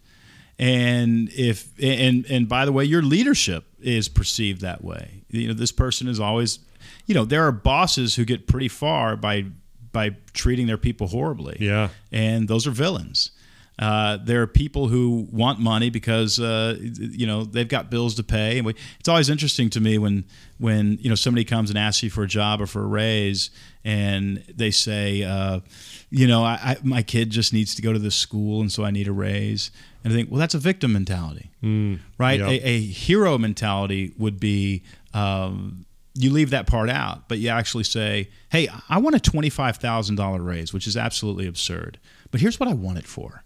[0.59, 5.21] And if and and by the way, your leadership is perceived that way.
[5.29, 6.59] You know, this person is always,
[7.05, 9.45] you know, there are bosses who get pretty far by
[9.91, 11.57] by treating their people horribly.
[11.59, 11.89] Yeah.
[12.11, 13.31] and those are villains.
[13.79, 18.23] Uh, there are people who want money because uh, you know they've got bills to
[18.23, 20.25] pay, and we, it's always interesting to me when
[20.57, 23.51] when you know somebody comes and asks you for a job or for a raise,
[23.83, 25.59] and they say, uh,
[26.09, 28.83] you know, I, I, my kid just needs to go to this school, and so
[28.83, 29.69] I need a raise.
[30.03, 32.39] And I think, well, that's a victim mentality, right?
[32.39, 32.47] yeah.
[32.47, 34.83] A, a hero mentality would be.
[35.13, 35.85] Um,
[36.19, 40.15] you leave that part out, but you actually say, "Hey, I want a twenty-five thousand
[40.15, 41.99] dollar raise, which is absolutely absurd.
[42.31, 43.43] But here's what I want it for.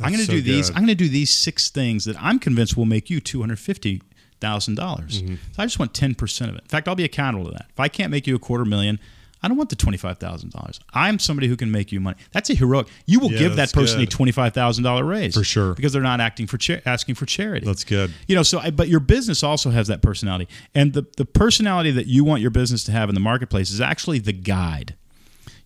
[0.00, 0.68] I'm going to so do these.
[0.70, 0.76] good.
[0.76, 3.58] I'm going to do these six things that I'm convinced will make you two hundred
[3.60, 4.02] fifty
[4.40, 5.22] thousand dollars.
[5.22, 5.34] Mm-hmm.
[5.52, 6.62] So I just want ten percent of it.
[6.62, 7.66] In fact, I'll be accountable to that.
[7.70, 8.98] If I can't make you a quarter million,
[9.42, 10.80] I don't want the twenty-five thousand dollars.
[10.94, 12.16] I'm somebody who can make you money.
[12.32, 12.88] That's a heroic.
[13.06, 15.74] You will Yeah, give that that's person a twenty-five thousand dollar raise For sure.
[15.74, 17.64] because they're not acting for cha- asking for charity.
[17.64, 18.12] That's good.
[18.26, 21.90] You know, so I, but your business also has that personality, and the the personality
[21.92, 24.94] that you want your business to have in the marketplace is actually the guide.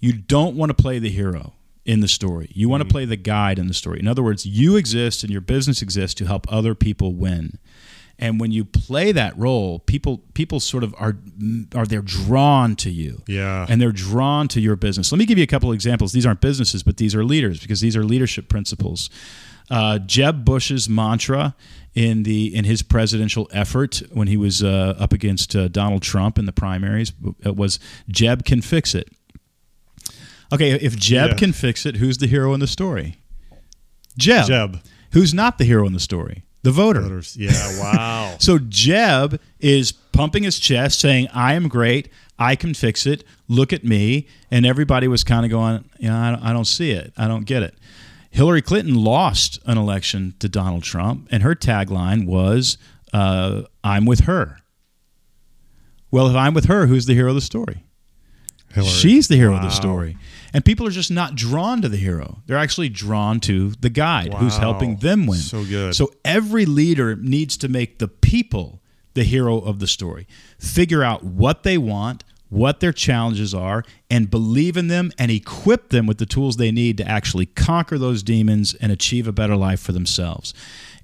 [0.00, 1.54] You don't want to play the hero
[1.88, 2.50] in the story.
[2.52, 3.98] You want to play the guide in the story.
[3.98, 7.58] In other words, you exist and your business exists to help other people win.
[8.18, 11.16] And when you play that role, people people sort of are
[11.74, 13.64] are they're drawn to you Yeah.
[13.68, 15.10] and they're drawn to your business.
[15.12, 16.12] Let me give you a couple of examples.
[16.12, 19.08] These aren't businesses, but these are leaders because these are leadership principles.
[19.70, 21.54] Uh, Jeb Bush's mantra
[21.94, 26.38] in the in his presidential effort when he was uh, up against uh, Donald Trump
[26.38, 27.12] in the primaries
[27.44, 27.78] was
[28.10, 29.08] Jeb can fix it.
[30.52, 31.36] Okay, if Jeb Yeah.
[31.36, 33.16] can fix it, who's the hero in the story?
[34.16, 34.46] Jeb.
[34.46, 34.80] Jeb.
[35.12, 36.44] Who's not the hero in the story?
[36.62, 37.00] The voter.
[37.02, 37.36] Voters.
[37.36, 37.52] Yeah.
[37.80, 38.36] Wow.
[38.40, 42.08] So Jeb is pumping his chest, saying, I am great.
[42.38, 43.24] I can fix it.
[43.48, 44.26] Look at me.
[44.50, 47.12] And everybody was kind of going, Yeah, I don't, I don't see it.
[47.16, 47.74] I don't get it.
[48.30, 52.76] Hillary Clinton lost an election to Donald Trump, and her tagline was,
[53.12, 54.58] uh, I'm with her.
[56.10, 57.84] Well, if I'm with her, who's the hero of the story?
[58.72, 58.90] Hillary.
[58.92, 60.16] She's the hero of the story.
[60.52, 62.42] And people are just not drawn to the hero.
[62.46, 65.38] They're actually drawn to the guide who's helping them win.
[65.38, 65.94] So good.
[65.94, 68.80] So every leader needs to make the people
[69.14, 70.26] the hero of the story.
[70.58, 75.90] Figure out what they want, what their challenges are, and believe in them and equip
[75.90, 79.56] them with the tools they need to actually conquer those demons and achieve a better
[79.56, 80.54] life for themselves.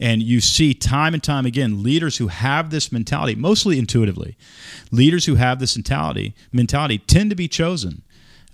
[0.01, 4.37] And you see time and time again leaders who have this mentality, mostly intuitively,
[4.91, 8.03] leaders who have this mentality mentality tend to be chosen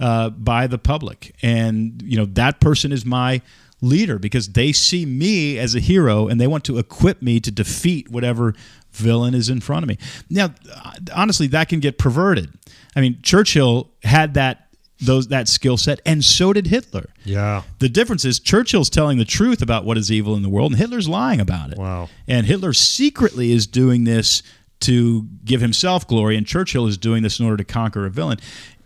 [0.00, 3.42] uh, by the public, and you know that person is my
[3.82, 7.50] leader because they see me as a hero and they want to equip me to
[7.50, 8.54] defeat whatever
[8.92, 9.96] villain is in front of me.
[10.28, 10.54] Now,
[11.14, 12.52] honestly, that can get perverted.
[12.94, 14.66] I mean, Churchill had that
[15.02, 17.08] those that skill set, and so did Hitler.
[17.24, 17.62] Yeah.
[17.78, 20.78] The difference is Churchill's telling the truth about what is evil in the world, and
[20.78, 21.78] Hitler's lying about it.
[21.78, 22.10] Wow.
[22.28, 24.42] And Hitler secretly is doing this
[24.80, 28.38] to give himself glory, and Churchill is doing this in order to conquer a villain.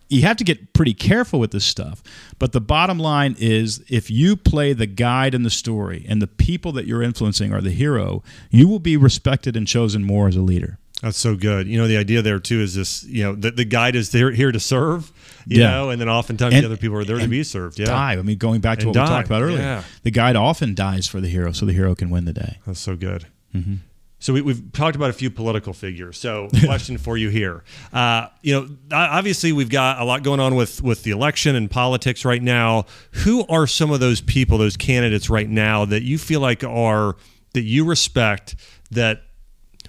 [0.09, 2.03] You have to get pretty careful with this stuff.
[2.39, 6.27] But the bottom line is if you play the guide in the story and the
[6.27, 10.37] people that you're influencing are the hero, you will be respected and chosen more as
[10.37, 10.79] a leader.
[11.03, 11.67] That's so good.
[11.67, 14.31] You know, the idea there too is this, you know, the, the guide is there
[14.31, 15.13] here to serve,
[15.47, 15.71] you Yeah.
[15.71, 17.79] know, and then oftentimes And- the other people are there to be served.
[17.79, 17.87] Yeah.
[17.87, 18.13] Die.
[18.13, 19.83] I mean, going back to And what we talked about earlier, Yeah.
[20.03, 22.59] the guide often dies for the hero so the hero can win the day.
[22.67, 23.27] That's so good.
[23.55, 23.75] Mm-hmm.
[24.25, 26.17] So we, we've talked about a few political figures.
[26.17, 27.63] So, question for you here:
[27.93, 31.71] uh, you know, obviously we've got a lot going on with with the election and
[31.71, 32.87] politics right now.
[33.25, 37.17] Who are some of those people, those candidates right now that you feel like are
[37.53, 38.57] that you respect
[38.93, 39.25] that?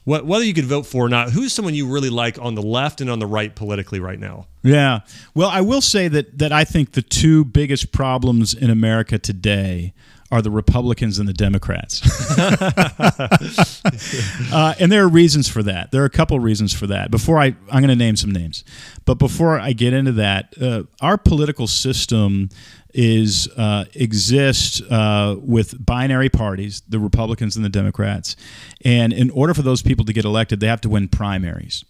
[0.04, 2.62] What, whether you could vote for or not, who's someone you really like on the
[2.62, 4.46] left and on the right politically right now?
[4.62, 5.00] Yeah.
[5.34, 9.94] Well, I will say that that I think the two biggest problems in America today
[10.32, 12.02] are the Republicans and the Democrats.
[14.52, 15.92] uh, and there are reasons for that.
[15.92, 17.12] There are a couple reasons for that.
[17.12, 18.64] Before I, I'm going to name some names,
[19.06, 22.50] but before I get into that, uh, our political system
[22.94, 28.36] is uh, exists uh, with binary parties, the Republicans and the Democrats,
[28.84, 31.84] and in order for those people to get elected, they have to win primaries.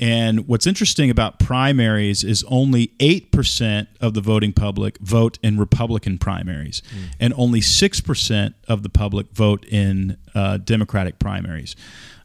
[0.00, 6.18] And what's interesting about primaries is only 8% of the voting public vote in Republican
[6.18, 6.82] primaries,
[7.18, 11.74] and only 6% of the public vote in uh, Democratic primaries.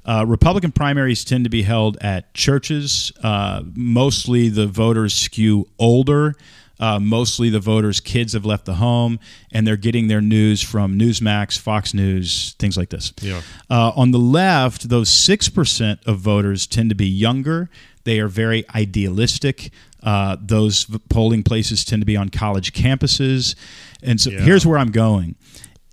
[0.05, 3.11] Uh, Republican primaries tend to be held at churches.
[3.23, 6.35] Uh, mostly the voters skew older.
[6.83, 9.17] Uh, mostly the voters' kids have left the home,
[9.53, 13.13] and they're getting their news from Newsmax, Fox News, things like this.
[13.21, 13.39] Yeah.
[13.69, 17.69] Uh, on the left, those 6% of voters tend to be younger.
[18.03, 19.71] They are very idealistic.
[20.01, 23.55] Uh, those polling places tend to be on college campuses.
[24.01, 24.41] And so Yeah.
[24.41, 25.35] here's where I'm going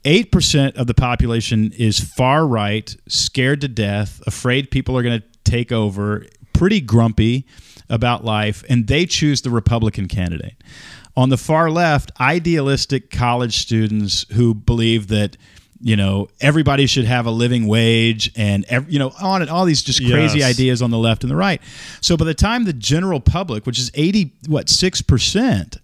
[0.04, 5.26] 8% of the population is far right, scared to death, afraid people are going to
[5.44, 7.46] take over, pretty grumpy
[7.90, 10.54] about life, and they choose the Republican candidate.
[11.16, 15.36] On the far left, idealistic college students who believe that
[15.82, 19.64] you know everybody should have a living wage and ev- you know on and all
[19.64, 20.50] these just crazy Yes.
[20.54, 21.60] ideas on the left and the right.
[22.00, 25.78] So by the time the general public, which is 80 what 6%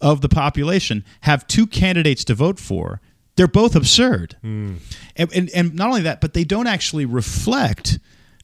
[0.00, 3.00] of the population have two candidates to vote for,
[3.36, 4.36] they're both absurd.
[4.42, 4.74] Hmm.
[5.16, 7.98] And, and and not only that, but they don't actually reflect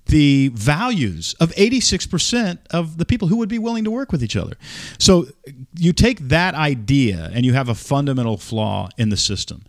[0.06, 4.36] the values of 86% of the people who would be willing to work with each
[4.36, 4.56] other.
[4.98, 5.26] So
[5.74, 9.64] you take that idea and you have a fundamental flaw in the system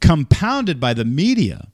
[0.00, 1.68] compounded by the media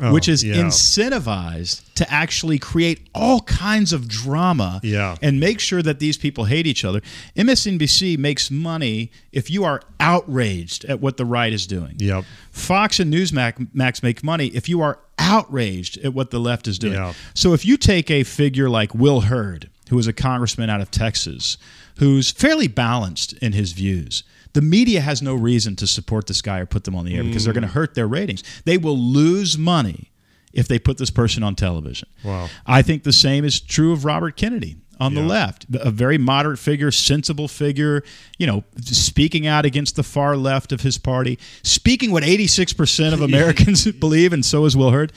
[0.00, 0.56] Oh, which is yeah.
[0.56, 5.16] incentivized to actually create all kinds of drama Yeah.
[5.22, 7.00] and make sure that these people hate each other.
[7.34, 11.94] MSNBC makes money if you are outraged at what the right is doing.
[11.98, 12.24] Yep.
[12.50, 16.94] Fox and Newsmax make money if you are outraged at what the left is doing.
[16.94, 17.14] Yeah.
[17.34, 20.90] So if you take a figure like Will Hurd, who is a congressman out of
[20.90, 21.56] Texas,
[21.98, 24.24] who's fairly balanced in his views,
[24.56, 27.22] the media has no reason to support this guy or put them on the air
[27.22, 27.60] because they're Mm.
[27.60, 28.42] going to hurt their ratings.
[28.64, 30.10] They will lose money
[30.54, 32.08] if they put this person on television.
[32.24, 32.48] Wow.
[32.66, 35.26] I think the same is true of Robert Kennedy on the Yeah.
[35.26, 38.02] left, a very moderate figure, sensible figure,
[38.38, 43.20] you know, speaking out against the far left of his party, speaking what 86% of
[43.30, 45.12] Americans believe, and so is Will Hurd.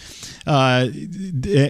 [0.45, 0.87] Uh,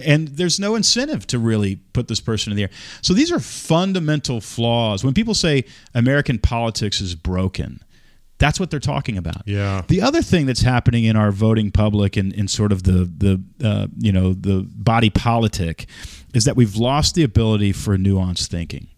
[0.04, 2.70] and there's no incentive to really put this person in the air.
[3.02, 5.04] So these are fundamental flaws.
[5.04, 7.80] When people say American politics is broken,
[8.38, 9.42] that's what they're talking about.
[9.46, 9.82] Yeah.
[9.86, 13.42] The other thing that's happening in our voting public and in sort of the the
[13.62, 15.86] uh, you know the body politic
[16.34, 18.88] is that we've lost the ability for nuanced thinking.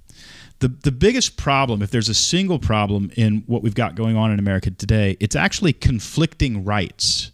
[0.59, 4.30] The, the biggest problem, if there's a single problem in what we've got going on
[4.30, 7.33] in America today, it's actually conflicting rights.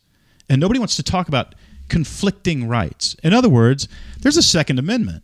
[0.49, 1.55] And nobody wants to talk about
[1.89, 3.17] conflicting rights.
[3.23, 3.87] In other words,
[4.21, 5.23] there's a Second Amendment.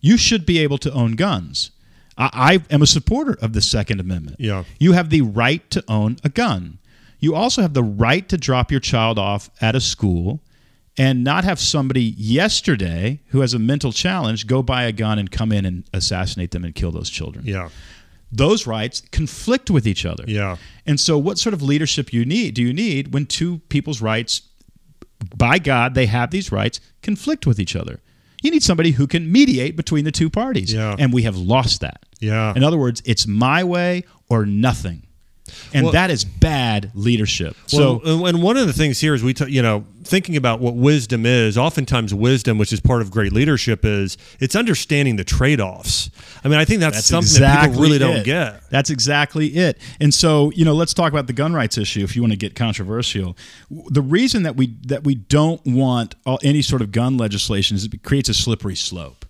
[0.00, 1.70] You should be able to own guns.
[2.18, 4.36] I, I am a supporter of the Second Amendment.
[4.38, 4.64] Yeah.
[4.78, 6.78] You have the right to own a gun.
[7.18, 10.40] You also have the right to drop your child off at a school
[10.98, 15.30] and not have somebody yesterday who has a mental challenge go buy a gun and
[15.30, 17.46] come in and assassinate them and kill those children.
[17.46, 17.68] Yeah.
[18.30, 20.24] Those rights conflict with each other.
[20.26, 20.56] Yeah.
[20.84, 24.42] And so what sort of leadership you need do you need when two people's rights
[25.36, 28.00] by God they have these rights conflict with each other?
[28.42, 30.72] You need somebody who can mediate between the two parties.
[30.72, 30.94] Yeah.
[30.98, 32.04] And we have lost that.
[32.20, 32.52] Yeah.
[32.54, 35.07] In other words, it's my way or nothing.
[35.72, 37.56] And Well- that is bad leadership.
[37.66, 40.60] So Well, and one of the things here is we, t- you know, thinking about
[40.60, 41.58] what wisdom is.
[41.58, 46.10] Oftentimes, wisdom, which is part of great leadership, is it's understanding the trade-offs.
[46.44, 48.62] I mean, I think that's, That's something that people really don't get.
[48.70, 49.78] That's exactly it.
[50.00, 52.38] And so, you know, let's talk about the gun rights issue if you want to
[52.38, 53.36] get controversial.
[53.70, 57.84] The reason that we that we don't want all, any sort of gun legislation is
[57.84, 59.24] it creates a slippery slope.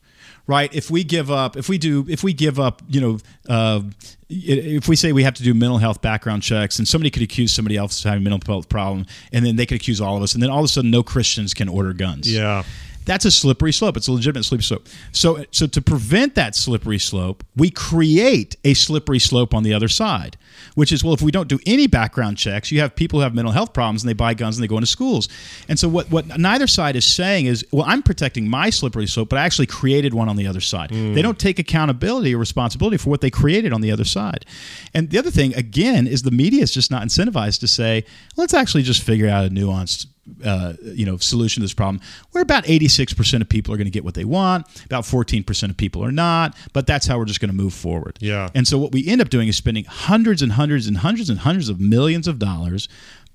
[0.49, 0.75] Right?
[0.75, 3.19] If we give up, if we do, if we give up, you know,
[3.49, 3.83] uh,
[4.29, 7.53] if we say we have to do mental health background checks, and somebody could accuse
[7.53, 10.23] somebody else of having a mental health problem, and then they could accuse all of
[10.23, 12.65] us, and then all of a sudden, no Christians can order guns Yeah.
[13.09, 13.97] That's a slippery slope.
[13.97, 14.87] It's a legitimate slippery slope.
[15.13, 19.89] So, so to prevent that slippery slope, we create a slippery slope on the other
[19.89, 20.37] side,
[20.75, 23.35] which is well, if we don't do any background checks, you have people who have
[23.35, 25.29] mental health problems and they buy guns and they go into schools.
[25.69, 29.31] And so, what what neither side is saying is, well, I'm protecting my slippery slope,
[29.31, 30.91] but I actually created one on the other side.
[30.91, 31.15] Hmm.
[31.15, 34.45] They don't take accountability or responsibility for what they created on the other side.
[34.93, 38.05] And the other thing, again, is the media is just not incentivized to say,
[38.37, 40.07] let's actually just figure out a nuanced
[40.45, 42.01] uh, you know solution to this problem
[42.33, 45.77] where about 86% of people are going to get what they want about 14% of
[45.77, 48.49] people are not but that's how we're just going to move forward Yeah.
[48.55, 51.41] and so what we end up doing is spending hundreds and hundreds and hundreds and
[51.41, 52.89] hundreds of millions of dollars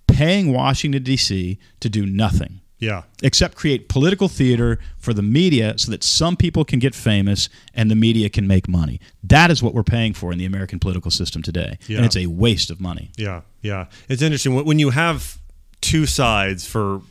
[0.08, 3.04] paying washington d.c to do nothing Yeah.
[3.22, 7.90] except create political theater for the media so that some people can get famous and
[7.90, 11.10] the media can make money that is what we're paying for in the american political
[11.12, 11.98] system today Yeah.
[11.98, 13.86] and it's a waste of money Yeah, yeah.
[14.10, 15.40] It's interesting when when you have
[15.84, 17.02] two sides for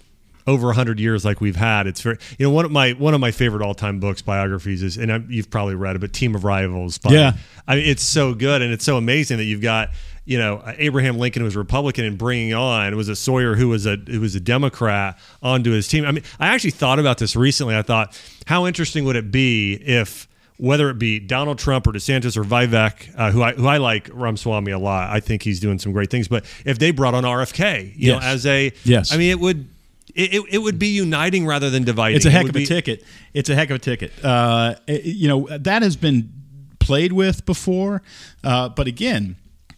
[0.45, 1.87] over 100 years like we've had.
[1.87, 4.97] It's very you know one of my one of my favorite all-time books biographies is
[4.97, 7.35] and I, you've probably read it but team of rivals by, Yeah.
[7.69, 9.91] i mean it's so good and it's so amazing that you've got
[10.25, 13.87] you know abraham lincoln was a republican and bringing on was a sawyer who was
[13.87, 16.05] a who was a democrat onto his team.
[16.05, 17.77] I mean i actually thought about this recently.
[17.77, 20.27] I thought how interesting would it be if
[20.63, 24.09] whether it be Donald Trump or DeSantis or Vivek, uh, who I who I like
[24.13, 26.29] Ramaswamy a lot, I think he's doing some great things.
[26.29, 29.13] But if they brought on RFK, you know, as a, Yes.
[29.13, 29.69] I mean, it would
[30.15, 32.17] it, it, would be uniting rather than dividing.
[32.17, 33.03] It's a heck of a be- ticket.
[33.35, 34.13] It's a heck of a ticket.
[34.25, 36.33] Uh, it- you know that has been
[36.79, 38.01] played with before,
[38.45, 39.35] uh, but again,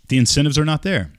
[0.08, 1.12] the incentives are not there.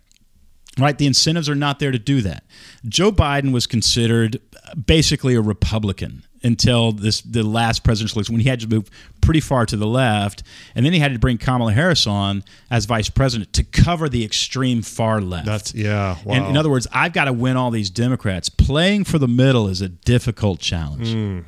[0.77, 2.43] Right, the incentives are not there to do that.
[2.87, 4.41] Joe Biden was considered
[4.85, 8.89] basically a Republican until this the last presidential election when he had to move
[9.21, 10.43] pretty far to the left,
[10.75, 14.23] and then he had to bring Kamala Harris on as vice president to cover the
[14.23, 15.47] extreme far left.
[15.47, 16.17] That's yeah.
[16.23, 16.35] Wow.
[16.35, 18.49] And in other words, I've got to win all these Democrats.
[18.49, 21.43] Playing for the middle is a difficult challenge.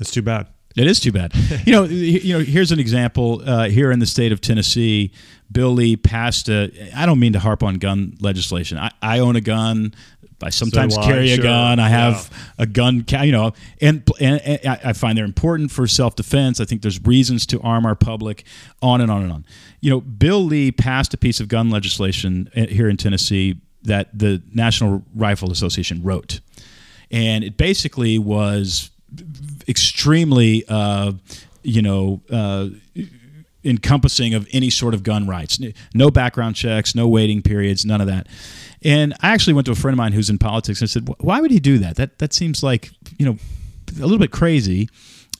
[0.00, 0.48] it's too bad.
[0.76, 1.32] It is too bad.
[1.66, 2.40] you know, you know.
[2.44, 3.42] Here's an example.
[3.44, 5.12] Uh, here in the state of Tennessee,
[5.52, 6.72] Bill Lee passed a.
[6.96, 8.78] I don't mean to harp on gun legislation.
[8.78, 9.94] I, I own a gun.
[10.44, 11.44] I sometimes I, carry a sure.
[11.44, 11.78] gun.
[11.78, 13.04] I have a gun.
[13.08, 16.60] You know, and, and, and I find they're important for self defense.
[16.60, 18.44] I think there's reasons to arm our public.
[18.82, 19.46] On and on and on.
[19.80, 24.16] You know, Bill Lee passed a piece of gun legislation uh, here in Tennessee that
[24.16, 26.40] the National Rifle Association wrote,
[27.10, 28.90] and it basically was
[29.68, 31.12] extremely, uh,
[31.62, 32.68] you know, uh,
[33.64, 35.58] encompassing of any sort of gun rights.
[35.94, 38.26] No background checks, no waiting periods, none of that.
[38.84, 41.08] And I actually went to a friend of mine who's in politics and I said,
[41.18, 41.96] "Why would he do that?
[41.96, 43.38] That that seems like you know
[43.98, 44.88] a little bit crazy."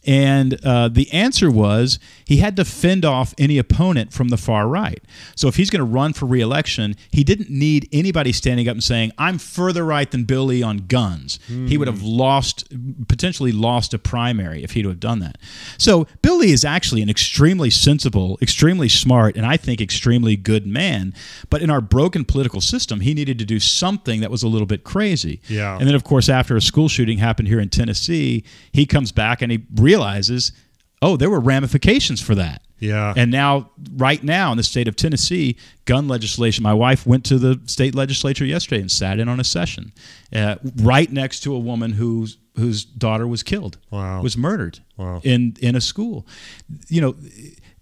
[0.07, 4.67] And uh, the answer was he had to fend off any opponent from the far
[4.69, 5.03] right.
[5.37, 8.85] So if he's going to run for reelection, he didn't need anybody standing up and
[8.85, 11.39] saying, I'm further right than Bill Lee on guns.
[11.47, 12.07] He would have hmm.
[12.07, 12.73] lost,
[13.09, 15.39] potentially lost a primary if he'd have done that.
[15.79, 20.67] So Bill Lee is actually an extremely sensible, extremely smart, and I think extremely good
[20.67, 21.15] man.
[21.51, 24.67] But in our broken political system, he needed to do something that was a little
[24.67, 25.41] bit crazy.
[25.49, 25.77] Yeah.
[25.77, 29.43] And then, of course, after a school shooting happened here in Tennessee, he comes back
[29.43, 30.53] and he realizes,
[31.05, 32.63] oh, there were ramifications for that.
[32.81, 33.15] Yeah.
[33.17, 36.63] And now, right now, in the state of Tennessee, gun legislation.
[36.63, 39.93] My wife went to the state legislature yesterday and sat in on a session,
[40.35, 44.23] uh, right next to a woman whose whose daughter was killed, Wow.
[44.23, 45.21] was murdered Wow.
[45.25, 46.27] in in a school.
[46.89, 47.15] You know,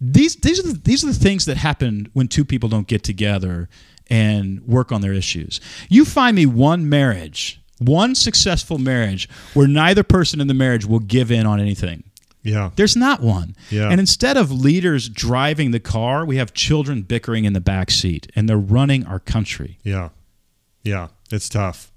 [0.01, 3.03] these these are the, these are the things that happen when two people don't get
[3.03, 3.69] together
[4.11, 5.61] and work on their issues.
[5.89, 11.01] You find me one marriage, one successful marriage where neither person in the marriage will
[11.01, 12.03] give in on anything.
[12.43, 12.71] Yeah.
[12.77, 13.55] There's not one.
[13.71, 13.89] Yeah.
[13.89, 18.31] And instead of leaders driving the car, we have children bickering in the back seat,
[18.35, 19.79] and they're running our country.
[19.83, 20.09] Yeah.
[20.83, 21.09] Yeah.
[21.31, 21.93] It's tough.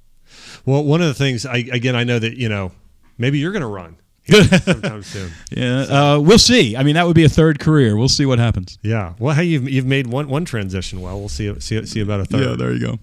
[0.65, 2.71] Well, one of the things I again I know that, you know,
[3.17, 5.31] maybe you're gonna run sometime soon.
[5.51, 6.75] Yeah, uh, we'll see.
[6.75, 7.95] I mean, that would be a third career.
[7.95, 8.79] We'll see what happens.
[8.81, 9.13] Yeah.
[9.19, 11.19] Well, hey, you've, you've made one one transition well.
[11.19, 12.41] We'll see see see about a third.
[12.41, 12.99] Yeah, there you go.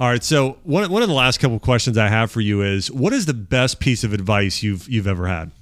[0.00, 0.24] All right.
[0.24, 3.26] So one one of the last couple questions I have for you is, what is
[3.26, 5.52] the best piece of advice you've you've ever had?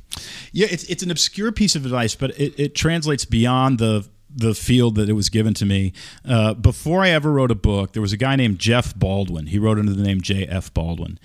[0.53, 4.07] Yeah, it's it's an obscure piece of advice, but it, it translates beyond the
[4.37, 5.93] the field that it was given to me.
[6.25, 9.47] Uh, before I ever wrote a book, there was a guy named Jeff Baldwin.
[9.47, 10.75] He wrote under the name J.F.
[10.75, 11.21] Baldwin.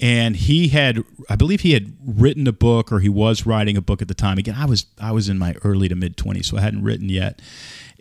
[0.00, 3.82] And he had, I believe he had written a book or he was writing a
[3.82, 4.38] book at the time.
[4.38, 7.08] Again, I was I was in my early to mid 20s, so I hadn't written
[7.08, 7.40] yet.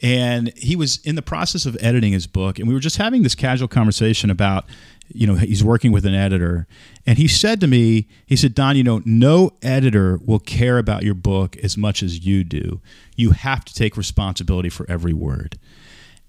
[0.02, 3.24] And he was in the process of editing his book, and we were just having
[3.24, 4.66] this casual conversation about,
[5.14, 6.68] you know, he's working with an editor.
[7.06, 11.04] And he said to me, he said, Don, you know, no editor will care about
[11.04, 12.82] your book as much as you do.
[13.16, 15.60] You have to take responsibility for every word.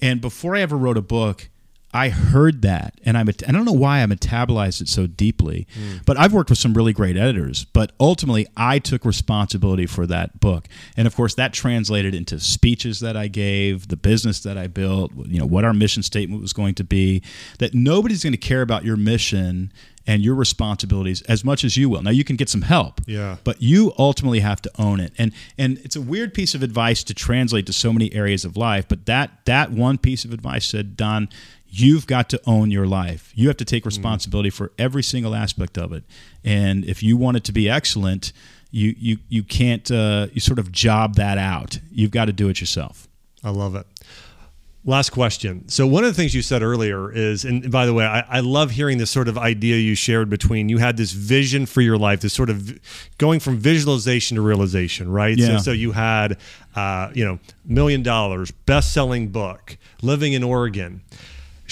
[0.00, 1.48] And before I ever wrote a book,
[1.94, 5.98] I heard that, and I'm, I don't know why I metabolized it so deeply, hmm.
[6.04, 7.64] but I've worked with some really great editors.
[7.66, 10.66] But ultimately, I took responsibility for that book,
[10.96, 15.12] and of course, that translated into speeches that I gave, the business that I built,
[15.26, 17.22] you know, what our mission statement was going to be.
[17.60, 19.72] That nobody's going to care about your mission
[20.06, 22.02] and your responsibilities as much as you will.
[22.02, 23.36] Now, you can get some help, Yeah.
[23.42, 27.02] but you ultimately have to own it and and it's a weird piece of advice
[27.04, 30.66] to translate to so many areas of life but that that one piece of advice
[30.66, 31.28] said don
[31.80, 35.76] you've got to own your life you have to take responsibility for every single aspect
[35.78, 36.04] of it
[36.44, 38.32] and if you want it to be excellent
[38.70, 42.48] you you you can't uh, you sort of job that out you've got to do
[42.48, 43.08] it yourself
[43.44, 43.86] I love it.
[44.86, 45.66] Last question.
[45.68, 48.40] So one of the things you said earlier is, and by the way, I, I
[48.40, 51.96] love hearing this sort of idea you shared between you had this vision for your
[51.96, 52.78] life, this sort of
[53.16, 55.38] going from visualization to realization, right?
[55.38, 55.56] Yeah.
[55.56, 56.36] So, so you had,
[56.76, 61.02] uh, you know, million dollars, best-selling book, living in Oregon.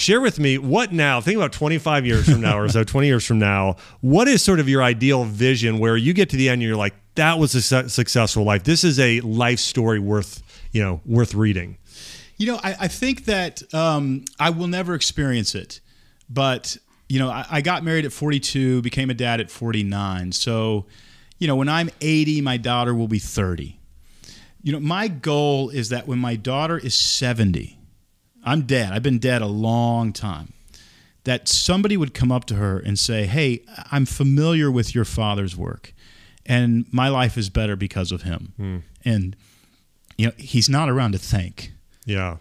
[0.03, 3.25] Share with me what now, think about 25 years from now or so, 20 years
[3.25, 6.55] from now, what is sort of your ideal vision where you get to the end
[6.55, 8.63] and you're like, that was a su- successful life.
[8.63, 10.43] This is a life story worth,
[10.73, 11.77] you know, worth reading.
[12.35, 15.79] You know, I, I think that um, I will never experience it,
[16.29, 16.75] but
[17.07, 20.33] you know, I, I got married at 42, became a dad at 49.
[20.33, 20.85] So,
[21.39, 23.79] you know, when I'm 80, my daughter will be 30.
[24.63, 27.79] You know, my goal is that when my daughter is 70,
[28.43, 28.91] I'm dead.
[28.91, 30.53] I've been dead a long time.
[31.23, 35.55] That somebody would come up to her and say, "Hey, I'm familiar with your father's
[35.55, 35.93] work,
[36.45, 38.77] and my life is better because of him." Hmm.
[39.05, 39.35] And
[40.17, 41.71] you know, he's not around to thank.
[42.05, 42.37] Yeah.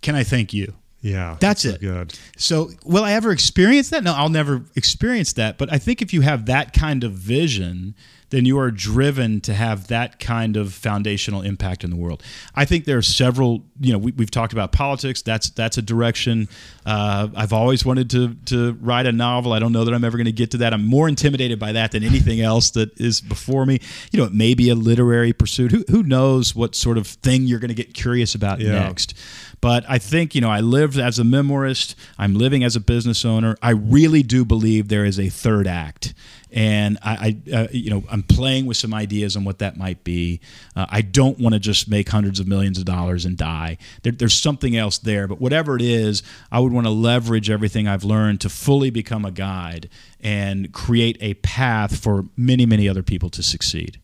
[0.00, 0.74] Can I thank you?
[1.02, 1.36] Yeah.
[1.40, 1.80] That's it.
[1.80, 2.18] Good.
[2.36, 4.04] So, will I ever experience that?
[4.04, 5.56] No, I'll never experience that.
[5.58, 7.94] But I think if you have that kind of vision,
[8.28, 12.22] then you are driven to have that kind of foundational impact in the world.
[12.54, 13.64] I think there are several.
[13.80, 15.20] You know, we, we've talked about politics.
[15.22, 16.48] That's that's a direction.
[16.86, 19.52] Uh, I've always wanted to to write a novel.
[19.52, 20.72] I don't know that I'm ever going to get to that.
[20.72, 23.80] I'm more intimidated by that than anything else that is before me.
[24.12, 25.72] You know, it may be a literary pursuit.
[25.72, 28.72] Who who knows what sort of thing you're going to get curious about Yeah.
[28.72, 29.14] next?
[29.60, 33.24] But I think, you know, I lived as a memoirist, I'm living as a business
[33.24, 33.56] owner.
[33.60, 36.14] I really do believe there is a third act.
[36.52, 40.02] And I, I uh, you know, I'm playing with some ideas on what that might
[40.02, 40.40] be.
[40.74, 43.76] Uh, I don't want to just make hundreds of millions of dollars and die.
[44.02, 45.28] There, there's something else there.
[45.28, 49.24] But whatever it is, I would want to leverage everything I've learned to fully become
[49.24, 49.88] a guide
[50.20, 53.99] and create a path for many, many other people to succeed.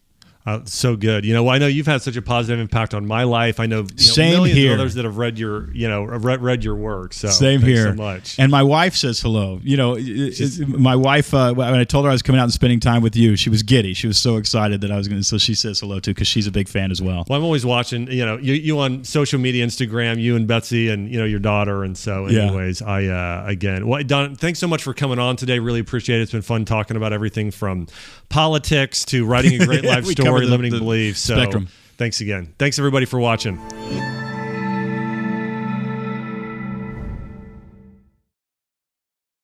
[0.47, 1.25] Uh, so good.
[1.25, 3.59] You know, I know you've had such a positive impact on my life.
[3.59, 4.75] I know, you know Same millions here.
[4.75, 7.15] of others that have read your, you know, read, read your work.
[7.15, 7.91] So Same here.
[7.91, 8.39] so much.
[8.39, 9.61] And my wife says hello.
[9.65, 12.53] You know, it- my wife, uh, when I told her I was coming out and
[12.53, 13.93] spending time with you, she was giddy.
[13.93, 15.25] She was so excited that I was going to.
[15.27, 17.25] So she says hello too because she's a big fan as well.
[17.29, 20.91] well, I'm always watching, you know, you, you on social media, Instagram, you and Betsy
[20.91, 21.83] and, you know, your daughter.
[21.83, 22.43] And so Yeah.
[22.43, 25.59] anyways, I, uh, again, well, Don, thanks so much for coming on today.
[25.59, 26.23] Really appreciate it.
[26.23, 27.89] It's been fun talking about everything from
[28.29, 31.21] politics to writing a great life story, the- limiting the beliefs.
[31.21, 31.69] So spectrum.
[31.97, 32.55] thanks again.
[32.59, 34.16] Thanks everybody for watching.